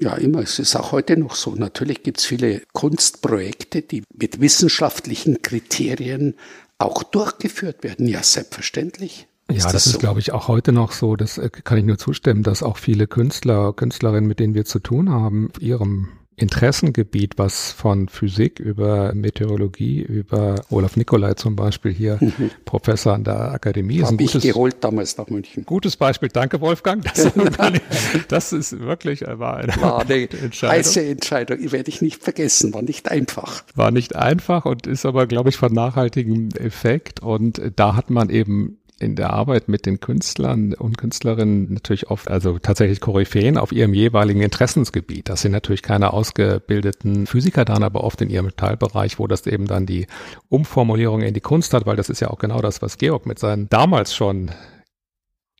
[0.00, 0.40] Ja, immer.
[0.40, 1.54] Es ist auch heute noch so.
[1.54, 6.34] Natürlich gibt es viele Kunstprojekte, die mit wissenschaftlichen Kriterien
[6.78, 8.06] auch durchgeführt werden.
[8.06, 9.26] Ja, selbstverständlich.
[9.50, 9.98] Ja, das, das ist, so?
[9.98, 11.16] glaube ich, auch heute noch so.
[11.16, 14.80] Das äh, kann ich nur zustimmen, dass auch viele Künstler, Künstlerinnen, mit denen wir zu
[14.80, 16.08] tun haben, ihrem
[16.38, 22.50] Interessengebiet, was von Physik über Meteorologie, über Olaf Nikolai zum Beispiel hier, mhm.
[22.66, 24.12] Professor an der Akademie ist.
[24.12, 25.64] Hab ich geholt damals nach München.
[25.64, 27.02] Gutes Beispiel, danke Wolfgang.
[27.04, 27.32] Das,
[28.28, 30.76] das ist wirklich war eine, war eine Entscheidung.
[30.76, 33.64] heiße Entscheidung, die werde ich nicht vergessen, war nicht einfach.
[33.74, 38.28] War nicht einfach und ist aber, glaube ich, von nachhaltigem Effekt und da hat man
[38.28, 43.72] eben in der Arbeit mit den Künstlern und Künstlerinnen natürlich oft, also tatsächlich Koryphäen auf
[43.72, 45.28] ihrem jeweiligen Interessensgebiet.
[45.28, 49.66] Das sind natürlich keine ausgebildeten Physiker dann, aber oft in ihrem Teilbereich, wo das eben
[49.66, 50.06] dann die
[50.48, 53.38] Umformulierung in die Kunst hat, weil das ist ja auch genau das, was Georg mit
[53.38, 54.50] seinen damals schon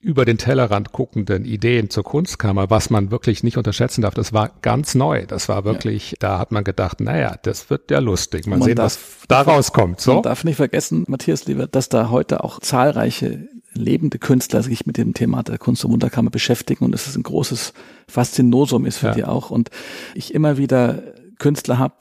[0.02, 4.50] über den Tellerrand guckenden Ideen zur Kunstkammer, was man wirklich nicht unterschätzen darf, das war
[4.62, 5.26] ganz neu.
[5.26, 6.16] Das war wirklich, ja.
[6.20, 8.46] da hat man gedacht, naja, das wird ja lustig.
[8.46, 10.00] Mal man sehen, darf, was da rauskommt.
[10.00, 10.14] So?
[10.14, 14.96] Man darf nicht vergessen, Matthias Lieber, dass da heute auch zahlreiche lebende Künstler sich mit
[14.96, 17.72] dem Thema der Kunst- und Wunderkammer beschäftigen und es ist ein großes
[18.08, 19.14] Faszinosum ist für ja.
[19.14, 19.50] die auch.
[19.50, 19.70] Und
[20.14, 21.02] ich immer wieder
[21.38, 21.94] Künstler habe,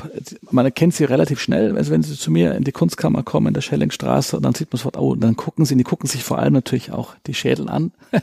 [0.52, 3.54] man erkennt sie relativ schnell, also wenn sie zu mir in die Kunstkammer kommen, in
[3.54, 6.24] der Schellingstraße, und dann sieht man sofort, oh, und dann gucken sie, die gucken sich
[6.24, 7.92] vor allem natürlich auch die Schädel an.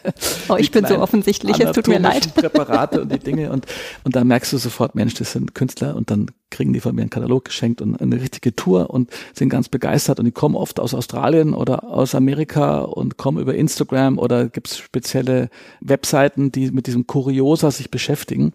[0.49, 2.35] Oh, ich bin so offensichtlich, es tut mir leid.
[2.35, 3.67] Präparate und die Dinge und,
[4.05, 7.03] und dann merkst du sofort, Mensch, das sind Künstler und dann kriegen die von mir
[7.03, 10.79] einen Katalog geschenkt und eine richtige Tour und sind ganz begeistert und die kommen oft
[10.79, 15.49] aus Australien oder aus Amerika und kommen über Instagram oder gibt's spezielle
[15.81, 18.53] Webseiten, die mit diesem Kuriosa sich beschäftigen.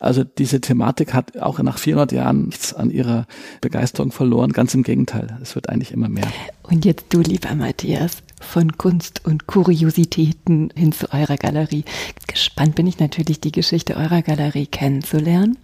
[0.00, 3.26] Also diese Thematik hat auch nach 400 Jahren nichts an ihrer
[3.60, 4.52] Begeisterung verloren.
[4.52, 6.26] Ganz im Gegenteil, es wird eigentlich immer mehr.
[6.62, 11.84] Und jetzt du, lieber Matthias, von Kunst und Kuriositäten hin zu eurer Galerie.
[12.26, 15.58] Gespannt bin ich natürlich, die Geschichte eurer Galerie kennenzulernen.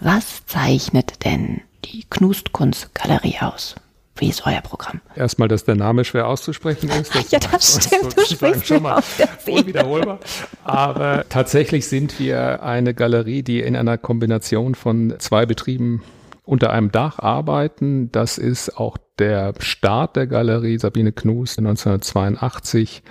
[0.00, 3.74] Was zeichnet denn die Knustkunstgalerie aus?
[4.16, 5.00] Wie ist euer Programm?
[5.16, 7.14] Erstmal, dass der Name schwer auszusprechen ist.
[7.14, 8.16] Das ja, das stimmt.
[8.16, 9.02] Du sprichst schon mal
[9.46, 10.18] unwiederholbar.
[10.62, 16.02] Aber tatsächlich sind wir eine Galerie, die in einer Kombination von zwei Betrieben
[16.44, 18.12] unter einem Dach arbeiten.
[18.12, 23.02] Das ist auch der Start der Galerie Sabine Knus 1982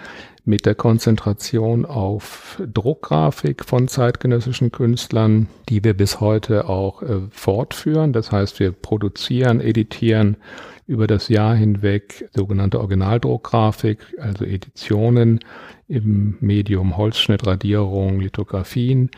[0.46, 8.12] mit der Konzentration auf Druckgrafik von zeitgenössischen Künstlern, die wir bis heute auch äh, fortführen.
[8.12, 10.38] Das heißt, wir produzieren, editieren
[10.86, 15.40] über das Jahr hinweg sogenannte Originaldruckgrafik, also Editionen
[15.88, 19.12] im Medium Holzschnitt, Radierung, Lithografien.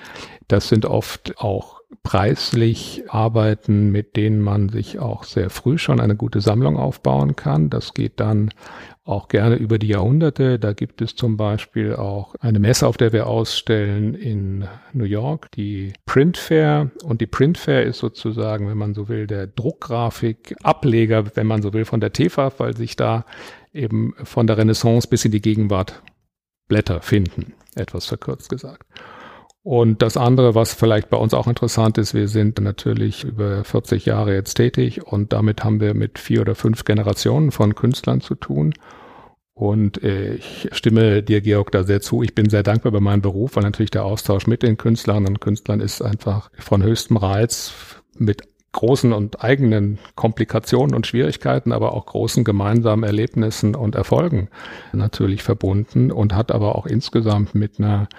[0.47, 6.15] Das sind oft auch preislich Arbeiten, mit denen man sich auch sehr früh schon eine
[6.15, 7.69] gute Sammlung aufbauen kann.
[7.69, 8.51] Das geht dann
[9.05, 10.57] auch gerne über die Jahrhunderte.
[10.57, 15.51] Da gibt es zum Beispiel auch eine Messe, auf der wir ausstellen in New York,
[15.51, 16.89] die Print Fair.
[17.03, 21.71] Und die Print Fair ist sozusagen, wenn man so will, der Druckgrafik-Ableger, wenn man so
[21.73, 23.25] will, von der TEFAF, weil sich da
[23.73, 26.01] eben von der Renaissance bis in die Gegenwart
[26.67, 28.87] Blätter finden, etwas verkürzt gesagt.
[29.65, 34.05] Und das andere, was vielleicht bei uns auch interessant ist, wir sind natürlich über 40
[34.05, 38.35] Jahre jetzt tätig und damit haben wir mit vier oder fünf Generationen von Künstlern zu
[38.35, 38.75] tun.
[39.55, 42.21] Und äh, ich stimme dir, Georg, da sehr zu.
[42.21, 45.41] Ich bin sehr dankbar bei meinem Beruf, weil natürlich der Austausch mit den Künstlern und
[45.41, 47.73] Künstlern ist einfach von höchstem Reiz
[48.19, 48.43] mit
[48.75, 54.49] großen und eigenen Komplikationen und Schwierigkeiten, aber auch großen gemeinsamen Erlebnissen und Erfolgen
[54.91, 58.09] natürlich verbunden und hat aber auch insgesamt mit einer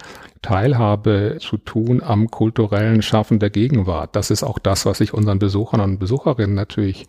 [0.41, 4.15] Teilhabe zu tun am kulturellen Schaffen der Gegenwart.
[4.15, 7.05] Das ist auch das, was ich unseren Besuchern und Besucherinnen natürlich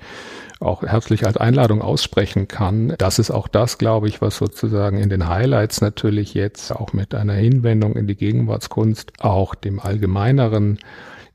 [0.61, 2.95] auch herzlich als Einladung aussprechen kann.
[2.99, 7.15] Das ist auch das, glaube ich, was sozusagen in den Highlights natürlich jetzt auch mit
[7.15, 10.79] einer Hinwendung in die Gegenwartskunst auch dem allgemeineren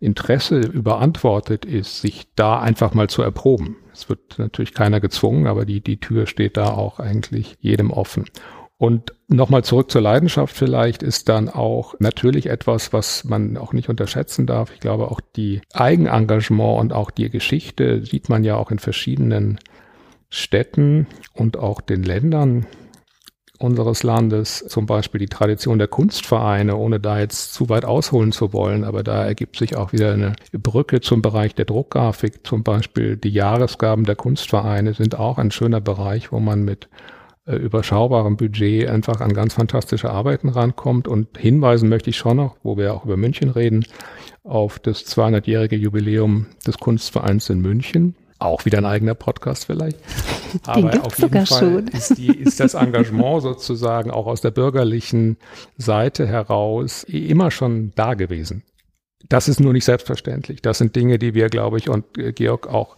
[0.04, 3.78] Interesse überantwortet ist, sich da einfach mal zu erproben.
[3.94, 8.26] Es wird natürlich keiner gezwungen, aber die, die Tür steht da auch eigentlich jedem offen.
[8.78, 13.88] Und nochmal zurück zur Leidenschaft vielleicht ist dann auch natürlich etwas, was man auch nicht
[13.88, 14.74] unterschätzen darf.
[14.74, 19.60] Ich glaube, auch die Eigenengagement und auch die Geschichte sieht man ja auch in verschiedenen
[20.30, 22.66] Städten und auch den Ländern
[23.64, 28.52] unseres Landes, zum Beispiel die Tradition der Kunstvereine, ohne da jetzt zu weit ausholen zu
[28.54, 32.46] wollen, aber da ergibt sich auch wieder eine Brücke zum Bereich der Druckgrafik.
[32.46, 36.90] Zum Beispiel die Jahresgaben der Kunstvereine sind auch ein schöner Bereich, wo man mit
[37.46, 41.08] äh, überschaubarem Budget einfach an ganz fantastische Arbeiten rankommt.
[41.08, 43.86] Und hinweisen möchte ich schon noch, wo wir auch über München reden,
[44.44, 49.98] auf das 200-jährige Jubiläum des Kunstvereins in München auch wieder ein eigener Podcast vielleicht.
[50.66, 55.38] Aber auf jeden Fall ist, die, ist, das Engagement sozusagen auch aus der bürgerlichen
[55.78, 58.64] Seite heraus immer schon da gewesen.
[59.30, 60.62] Das ist nur nicht selbstverständlich.
[60.62, 62.98] Das sind Dinge, die wir, glaube ich, und äh, Georg auch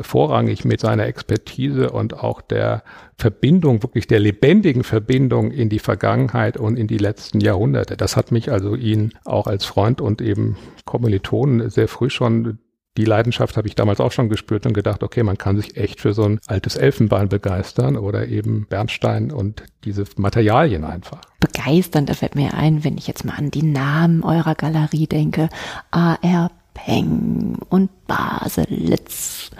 [0.00, 2.82] vorrangig mit seiner Expertise und auch der
[3.16, 7.96] Verbindung, wirklich der lebendigen Verbindung in die Vergangenheit und in die letzten Jahrhunderte.
[7.96, 12.58] Das hat mich also ihn auch als Freund und eben Kommilitonen sehr früh schon
[12.98, 16.00] die Leidenschaft habe ich damals auch schon gespürt und gedacht, okay, man kann sich echt
[16.00, 21.20] für so ein altes Elfenbein begeistern oder eben Bernstein und diese Materialien einfach.
[21.38, 25.48] Begeistern, da fällt mir ein, wenn ich jetzt mal an die Namen eurer Galerie denke.
[25.92, 26.50] A.R.
[26.74, 29.50] Peng und Baselitz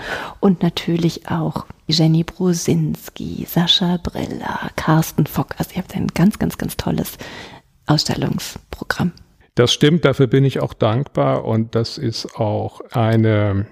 [0.41, 5.55] und natürlich auch Jenny Brusinski, Sascha Brilla, Carsten Fock.
[5.59, 7.19] Also ihr habt ein ganz, ganz, ganz tolles
[7.87, 9.13] Ausstellungsprogramm.
[9.59, 13.67] Das stimmt, dafür bin ich auch dankbar und das ist auch eine,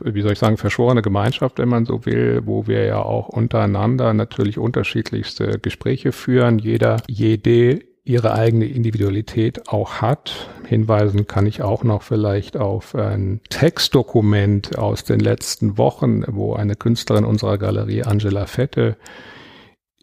[0.00, 4.12] wie soll ich sagen, verschworene Gemeinschaft, wenn man so will, wo wir ja auch untereinander
[4.12, 6.58] natürlich unterschiedlichste Gespräche führen.
[6.58, 10.50] Jeder, jede ihre eigene Individualität auch hat.
[10.66, 16.74] Hinweisen kann ich auch noch vielleicht auf ein Textdokument aus den letzten Wochen, wo eine
[16.74, 18.96] Künstlerin unserer Galerie, Angela Fette,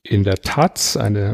[0.04, 1.34] in der Taz eine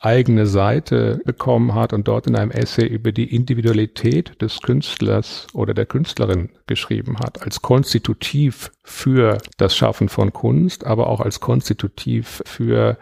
[0.00, 5.74] eigene Seite bekommen hat und dort in einem Essay über die Individualität des Künstlers oder
[5.74, 12.42] der Künstlerin geschrieben hat, als konstitutiv für das Schaffen von Kunst, aber auch als konstitutiv
[12.46, 12.98] für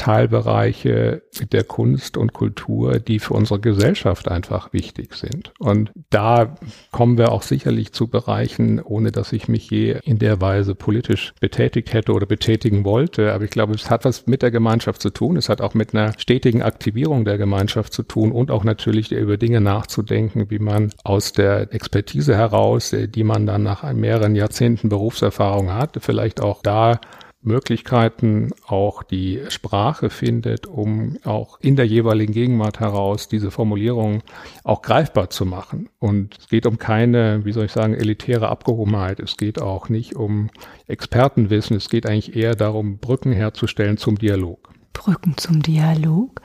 [0.00, 1.20] Teilbereiche
[1.52, 5.52] der Kunst und Kultur, die für unsere Gesellschaft einfach wichtig sind.
[5.58, 6.54] Und da
[6.90, 11.34] kommen wir auch sicherlich zu Bereichen, ohne dass ich mich je in der Weise politisch
[11.38, 13.34] betätigt hätte oder betätigen wollte.
[13.34, 15.36] Aber ich glaube, es hat was mit der Gemeinschaft zu tun.
[15.36, 19.36] Es hat auch mit einer stetigen Aktivierung der Gemeinschaft zu tun und auch natürlich über
[19.36, 25.74] Dinge nachzudenken, wie man aus der Expertise heraus, die man dann nach mehreren Jahrzehnten Berufserfahrung
[25.74, 27.00] hat, vielleicht auch da
[27.42, 34.22] Möglichkeiten auch die Sprache findet, um auch in der jeweiligen Gegenwart heraus diese Formulierung
[34.62, 35.88] auch greifbar zu machen.
[35.98, 39.20] Und es geht um keine, wie soll ich sagen, elitäre Abgehobenheit.
[39.20, 40.50] Es geht auch nicht um
[40.86, 41.76] Expertenwissen.
[41.76, 44.70] Es geht eigentlich eher darum, Brücken herzustellen zum Dialog.
[44.92, 46.42] Brücken zum Dialog.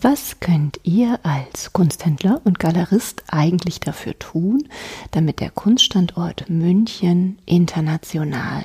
[0.00, 4.68] Was könnt ihr als Kunsthändler und Galerist eigentlich dafür tun,
[5.10, 8.64] damit der Kunststandort München international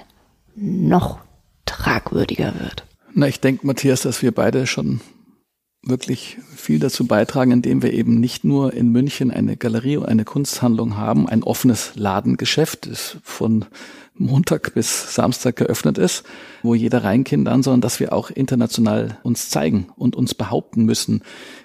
[0.55, 1.19] noch
[1.84, 2.86] tragwürdiger wird.
[3.14, 5.02] Na, ich denke, Matthias, dass wir beide schon
[5.86, 10.24] wirklich viel dazu beitragen, indem wir eben nicht nur in München eine Galerie und eine
[10.24, 13.66] Kunsthandlung haben, ein offenes Ladengeschäft, das von
[14.16, 16.24] Montag bis Samstag geöffnet ist,
[16.62, 21.22] wo jeder rein kann, sondern dass wir auch international uns zeigen und uns behaupten müssen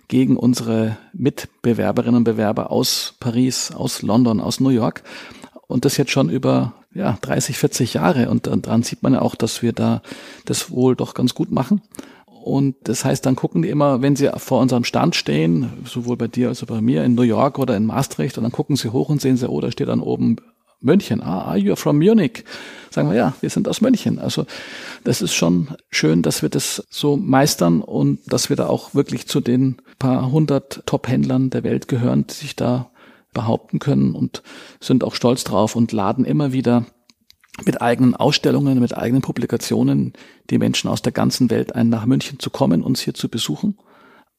[0.09, 5.03] gegen unsere Mitbewerberinnen und Bewerber aus Paris, aus London, aus New York.
[5.69, 8.31] Und das jetzt schon über ja, 30, 40 Jahre.
[8.31, 10.03] Und daran sieht man ja auch, dass wir da
[10.45, 11.83] das wohl doch ganz gut machen.
[12.27, 16.29] Und das heißt, dann gucken die immer, wenn sie vor unserem Stand stehen, sowohl bei
[16.29, 18.91] dir als auch bei mir in New York oder in Maastricht, und dann gucken sie
[18.91, 20.37] hoch und sehen sie, oh, da steht dann oben
[20.81, 21.23] München.
[21.23, 22.45] Ah, are you from Munich?
[22.91, 24.19] Sagen wir, ja, wir sind aus München.
[24.19, 24.47] Also
[25.05, 29.27] das ist schon schön, dass wir das so meistern und dass wir da auch wirklich
[29.27, 32.91] zu den paar hundert Top-Händlern der Welt gehören, die sich da
[33.33, 34.43] behaupten können und
[34.81, 36.87] sind auch stolz drauf und laden immer wieder
[37.65, 40.13] mit eigenen Ausstellungen, mit eigenen Publikationen
[40.51, 43.79] die Menschen aus der ganzen Welt ein, nach München zu kommen, uns hier zu besuchen.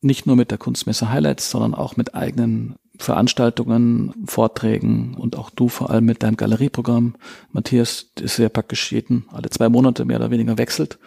[0.01, 5.67] Nicht nur mit der Kunstmesse Highlights, sondern auch mit eigenen Veranstaltungen, Vorträgen und auch du
[5.67, 7.15] vor allem mit deinem Galerieprogramm.
[7.51, 10.99] Matthias ist ja praktisch jeden, alle zwei Monate mehr oder weniger wechselt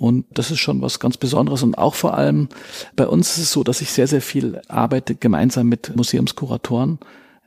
[0.00, 1.62] und das ist schon was ganz Besonderes.
[1.62, 2.48] Und auch vor allem
[2.96, 6.98] bei uns ist es so, dass ich sehr, sehr viel arbeite gemeinsam mit Museumskuratoren,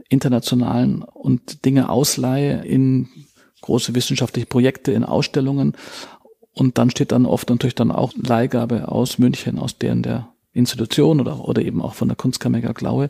[0.08, 3.10] internationalen und Dinge ausleihe in
[3.62, 5.74] große wissenschaftliche Projekte, in Ausstellungen.
[6.54, 11.20] Und dann steht dann oft natürlich dann auch Leihgabe aus München, aus deren der Institution
[11.20, 13.10] oder, oder eben auch von der Kunstkammer Glaue.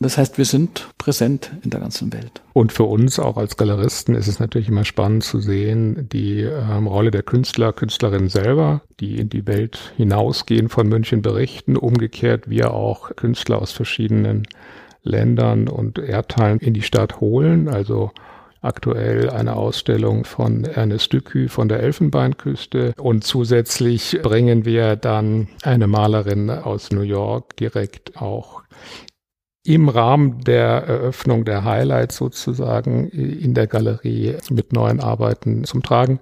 [0.00, 2.42] Das heißt, wir sind präsent in der ganzen Welt.
[2.54, 6.86] Und für uns auch als Galeristen ist es natürlich immer spannend zu sehen, die ähm,
[6.86, 11.76] Rolle der Künstler, Künstlerinnen selber, die in die Welt hinausgehen, von München berichten.
[11.76, 14.46] Umgekehrt wir auch Künstler aus verschiedenen
[15.02, 17.68] Ländern und Erdteilen in die Stadt holen.
[17.68, 18.12] Also
[18.60, 25.86] aktuell eine Ausstellung von Ernest Dückü von der Elfenbeinküste und zusätzlich bringen wir dann eine
[25.86, 28.62] Malerin aus New York direkt auch
[29.68, 36.20] im Rahmen der Eröffnung der Highlights sozusagen in der Galerie mit neuen Arbeiten zum Tragen.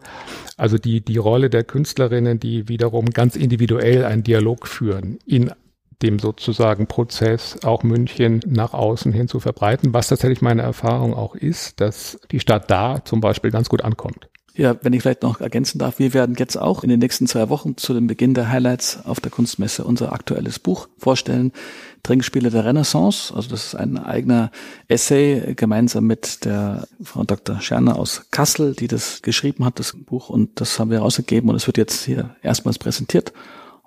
[0.57, 5.53] Also die, die Rolle der Künstlerinnen, die wiederum ganz individuell einen Dialog führen in
[6.03, 11.35] dem sozusagen Prozess auch München nach außen hin zu verbreiten, was tatsächlich meine Erfahrung auch
[11.35, 14.29] ist, dass die Stadt da zum Beispiel ganz gut ankommt.
[14.57, 17.51] Ja, wenn ich vielleicht noch ergänzen darf, wir werden jetzt auch in den nächsten zwei
[17.51, 21.53] Wochen zu dem Beginn der Highlights auf der Kunstmesse unser aktuelles Buch vorstellen,
[22.03, 23.35] Trinkspiele der Renaissance.
[23.35, 24.51] Also das ist ein eigener
[24.89, 27.61] Essay gemeinsam mit der Frau Dr.
[27.61, 30.31] Scherner aus Kassel, die das geschrieben hat, das Buch.
[30.31, 33.35] Und das haben wir rausgegeben und es wird jetzt hier erstmals präsentiert.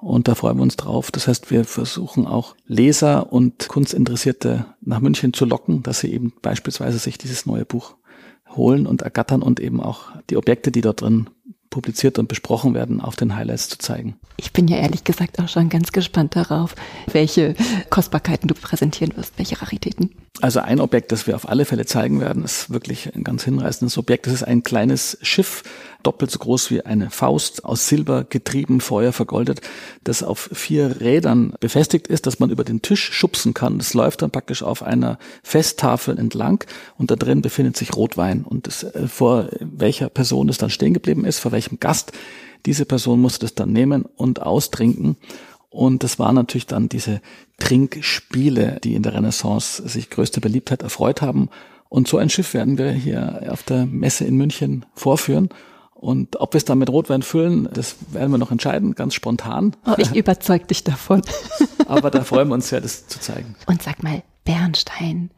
[0.01, 1.11] Und da freuen wir uns drauf.
[1.11, 6.33] Das heißt, wir versuchen auch Leser und Kunstinteressierte nach München zu locken, dass sie eben
[6.41, 7.95] beispielsweise sich dieses neue Buch
[8.55, 11.29] holen und ergattern und eben auch die Objekte, die dort drin
[11.69, 14.15] publiziert und besprochen werden, auf den Highlights zu zeigen.
[14.37, 16.75] Ich bin ja ehrlich gesagt auch schon ganz gespannt darauf,
[17.11, 17.53] welche
[17.89, 20.15] Kostbarkeiten du präsentieren wirst, welche Raritäten.
[20.41, 23.97] Also ein Objekt, das wir auf alle Fälle zeigen werden, ist wirklich ein ganz hinreißendes
[23.97, 24.25] Objekt.
[24.25, 25.63] Das ist ein kleines Schiff,
[26.03, 29.61] doppelt so groß wie eine Faust, aus Silber getrieben, Feuer vergoldet,
[30.03, 33.77] das auf vier Rädern befestigt ist, dass man über den Tisch schubsen kann.
[33.77, 36.63] Das läuft dann praktisch auf einer Festtafel entlang
[36.97, 38.43] und da drin befindet sich Rotwein.
[38.43, 42.11] Und das, äh, vor welcher Person es dann stehen geblieben ist, vor welchem Gast,
[42.65, 45.17] diese Person musste das dann nehmen und austrinken.
[45.69, 47.21] Und das waren natürlich dann diese
[47.59, 51.49] Trinkspiele, die in der Renaissance sich größte Beliebtheit erfreut haben.
[51.89, 55.49] Und so ein Schiff werden wir hier auf der Messe in München vorführen.
[55.99, 59.75] Und ob wir es dann mit Rotwein füllen, das werden wir noch entscheiden, ganz spontan.
[59.85, 61.21] Oh, ich überzeug dich davon.
[61.87, 63.55] Aber da freuen wir uns sehr, das zu zeigen.
[63.65, 65.29] Und sag mal, Bernstein,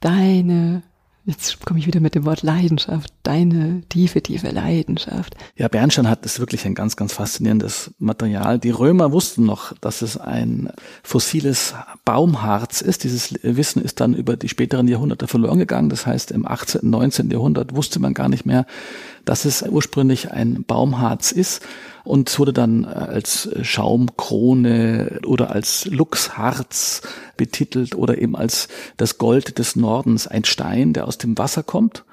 [0.00, 0.82] deine
[1.26, 3.12] Jetzt komme ich wieder mit dem Wort Leidenschaft.
[3.22, 5.36] Deine tiefe, tiefe Leidenschaft.
[5.54, 8.58] Ja, Bernstein hat ist wirklich ein ganz, ganz faszinierendes Material.
[8.58, 11.74] Die Römer wussten noch, dass es ein fossiles
[12.06, 13.04] Baumharz ist.
[13.04, 15.90] Dieses Wissen ist dann über die späteren Jahrhunderte verloren gegangen.
[15.90, 17.30] Das heißt, im 18., 19.
[17.30, 18.64] Jahrhundert wusste man gar nicht mehr,
[19.24, 21.62] dass es ursprünglich ein Baumharz ist
[22.04, 27.02] und wurde dann als Schaumkrone oder als Luchsharz
[27.36, 32.04] betitelt oder eben als das Gold des Nordens, ein Stein, der aus dem Wasser kommt.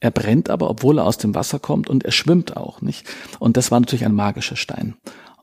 [0.00, 3.06] Er brennt aber, obwohl er aus dem Wasser kommt und er schwimmt auch, nicht?
[3.38, 4.96] Und das war natürlich ein magischer Stein.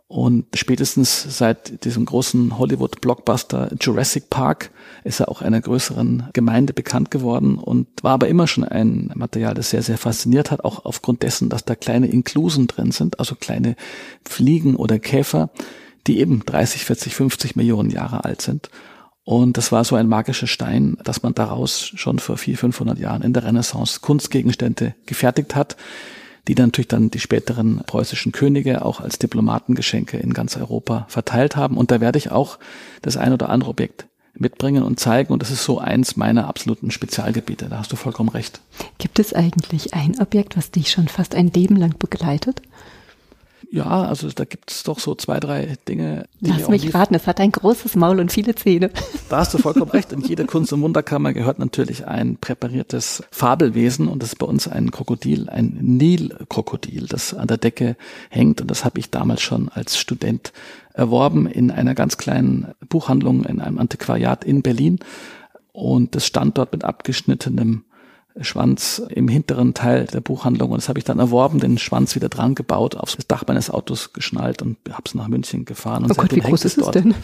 [0.10, 4.72] Und spätestens seit diesem großen Hollywood-Blockbuster Jurassic Park
[5.04, 9.54] ist er auch einer größeren Gemeinde bekannt geworden und war aber immer schon ein Material,
[9.54, 13.36] das sehr, sehr fasziniert hat, auch aufgrund dessen, dass da kleine Inklusen drin sind, also
[13.36, 13.76] kleine
[14.24, 15.50] Fliegen oder Käfer,
[16.08, 18.70] die eben 30, 40, 50 Millionen Jahre alt sind.
[19.26, 23.24] Und das war so ein magischer Stein, dass man daraus schon vor 400, 500 Jahren
[23.24, 25.76] in der Renaissance Kunstgegenstände gefertigt hat,
[26.48, 31.56] die dann natürlich dann die späteren preußischen Könige auch als Diplomatengeschenke in ganz Europa verteilt
[31.56, 31.78] haben.
[31.78, 32.58] Und da werde ich auch
[33.02, 35.34] das ein oder andere Objekt mitbringen und zeigen.
[35.34, 37.68] Und das ist so eins meiner absoluten Spezialgebiete.
[37.70, 38.62] Da hast du vollkommen recht.
[38.98, 42.62] Gibt es eigentlich ein Objekt, was dich schon fast ein Leben lang begleitet?
[43.70, 46.26] Ja, also da gibt es doch so zwei, drei Dinge.
[46.40, 48.92] Die Lass mich raten, es hat ein großes Maul und viele Zähne.
[49.30, 50.14] Da hast du vollkommen recht.
[50.14, 54.68] In jeder Kunst- und Wunderkammer gehört natürlich ein präpariertes Fabelwesen und das ist bei uns
[54.70, 57.98] ein Krokodil, ein Nilkrokodil, das an der Decke
[58.30, 60.54] hängt und das habe ich damals schon als Student
[60.94, 65.00] erworben in einer ganz kleinen Buchhandlung in einem Antiquariat in Berlin
[65.74, 67.84] und das stand dort mit abgeschnittenem
[68.42, 70.72] Schwanz im hinteren Teil der Buchhandlung.
[70.72, 74.14] Und das habe ich dann erworben, den Schwanz wieder dran gebaut, aufs Dach meines Autos
[74.14, 76.04] geschnallt und habe es nach München gefahren.
[76.04, 77.16] Und oh Gott, wie groß ist es denn?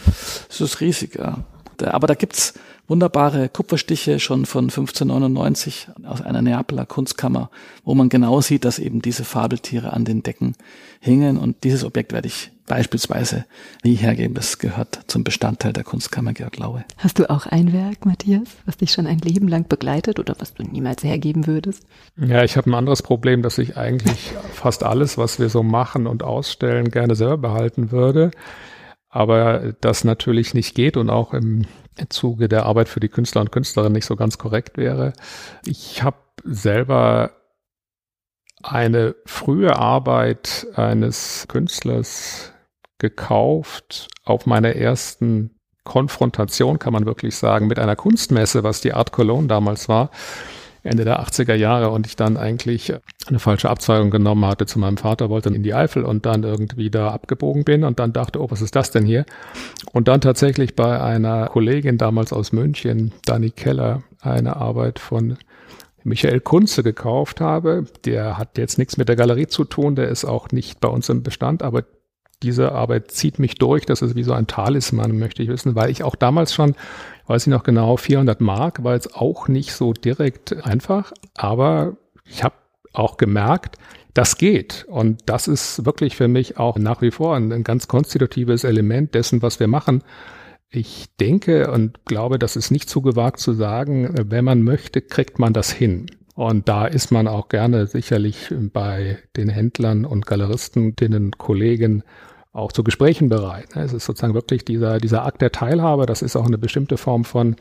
[0.49, 1.39] Es ist riesig, ja.
[1.81, 2.53] Aber da gibt's
[2.87, 7.49] wunderbare Kupferstiche schon von 1599 aus einer Neapoler Kunstkammer,
[7.83, 10.55] wo man genau sieht, dass eben diese Fabeltiere an den Decken
[10.99, 11.37] hingen.
[11.37, 13.45] Und dieses Objekt werde ich beispielsweise
[13.83, 14.33] nie hergeben.
[14.33, 16.85] Das gehört zum Bestandteil der Kunstkammer Georg Laue.
[16.97, 20.53] Hast du auch ein Werk, Matthias, was dich schon ein Leben lang begleitet oder was
[20.53, 21.85] du niemals hergeben würdest?
[22.17, 26.07] Ja, ich habe ein anderes Problem, dass ich eigentlich fast alles, was wir so machen
[26.07, 28.31] und ausstellen, gerne selber behalten würde.
[29.09, 31.65] Aber das natürlich nicht geht und auch im
[32.09, 35.13] Zuge der Arbeit für die Künstler und Künstlerinnen nicht so ganz korrekt wäre.
[35.65, 37.31] Ich habe selber
[38.63, 42.53] eine frühe Arbeit eines Künstlers
[42.97, 45.51] gekauft auf meiner ersten
[45.83, 50.11] Konfrontation, kann man wirklich sagen, mit einer Kunstmesse, was die Art Cologne damals war,
[50.83, 52.93] Ende der 80er Jahre und ich dann eigentlich
[53.27, 56.89] eine falsche Abzweigung genommen hatte zu meinem Vater, wollte in die Eifel und dann irgendwie
[56.89, 59.25] da abgebogen bin und dann dachte, oh, was ist das denn hier?
[59.93, 65.37] Und dann tatsächlich bei einer Kollegin damals aus München, Dani Keller, eine Arbeit von
[66.03, 67.85] Michael Kunze gekauft habe.
[68.05, 71.09] Der hat jetzt nichts mit der Galerie zu tun, der ist auch nicht bei uns
[71.09, 71.83] im Bestand, aber
[72.41, 73.85] diese Arbeit zieht mich durch.
[73.85, 76.75] Das ist wie so ein Talisman, möchte ich wissen, weil ich auch damals schon
[77.27, 82.43] weiß ich noch genau, 400 Mark war jetzt auch nicht so direkt einfach, aber ich
[82.43, 82.55] habe
[82.93, 83.77] auch gemerkt,
[84.13, 84.85] das geht.
[84.87, 89.15] Und das ist wirklich für mich auch nach wie vor ein, ein ganz konstitutives Element
[89.15, 90.03] dessen, was wir machen.
[90.75, 95.37] Ich denke und glaube, das ist nicht zu gewagt zu sagen, wenn man möchte, kriegt
[95.37, 96.07] man das hin.
[96.33, 102.01] Und da ist man auch gerne sicherlich bei den Händlern und Galeristen, denen Kollegen
[102.53, 103.75] auch zu Gesprächen bereit.
[103.75, 107.23] Es ist sozusagen wirklich dieser, dieser Akt der Teilhabe, das ist auch eine bestimmte Form
[107.23, 107.55] von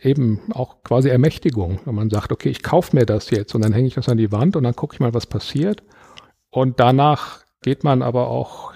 [0.00, 3.74] eben auch quasi Ermächtigung, wenn man sagt, okay, ich kaufe mir das jetzt und dann
[3.74, 5.82] hänge ich das an die Wand und dann gucke ich mal, was passiert.
[6.48, 8.72] Und danach geht man aber auch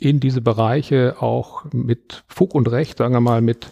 [0.00, 3.68] in diese Bereiche auch mit Fug und Recht, sagen wir mal, mit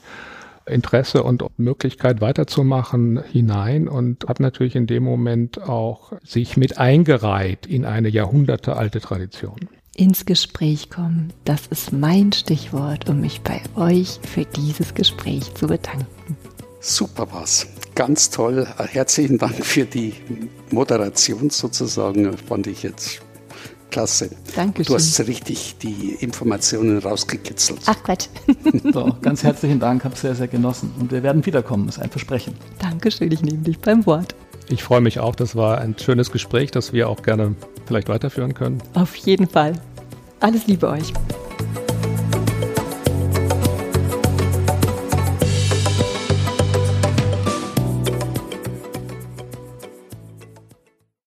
[0.67, 7.67] Interesse und Möglichkeit weiterzumachen hinein und hat natürlich in dem Moment auch sich mit eingereiht
[7.67, 9.69] in eine jahrhundertealte Tradition.
[9.95, 15.69] Ins Gespräch kommen, das ist mein Stichwort, um mich bei euch für dieses Gespräch zu
[15.69, 16.07] bedanken.
[16.81, 17.67] Super was.
[17.95, 18.67] Ganz toll.
[18.77, 20.13] Herzlichen Dank für die
[20.71, 22.37] Moderation sozusagen.
[22.37, 23.23] Fand ich jetzt
[23.97, 24.29] klasse.
[24.55, 24.93] Dankeschön.
[24.93, 27.81] Du hast richtig die Informationen rausgekitzelt.
[27.87, 28.27] Ach Quatsch.
[28.93, 30.93] so, ganz herzlichen Dank, habe sehr, sehr genossen.
[31.01, 32.53] Und wir werden wiederkommen, ist ein Versprechen.
[32.79, 34.35] Dankeschön, ich nehme dich beim Wort.
[34.69, 37.55] Ich freue mich auch, das war ein schönes Gespräch, das wir auch gerne
[37.87, 38.83] vielleicht weiterführen können.
[38.93, 39.73] Auf jeden Fall.
[40.41, 41.15] Alles Liebe euch.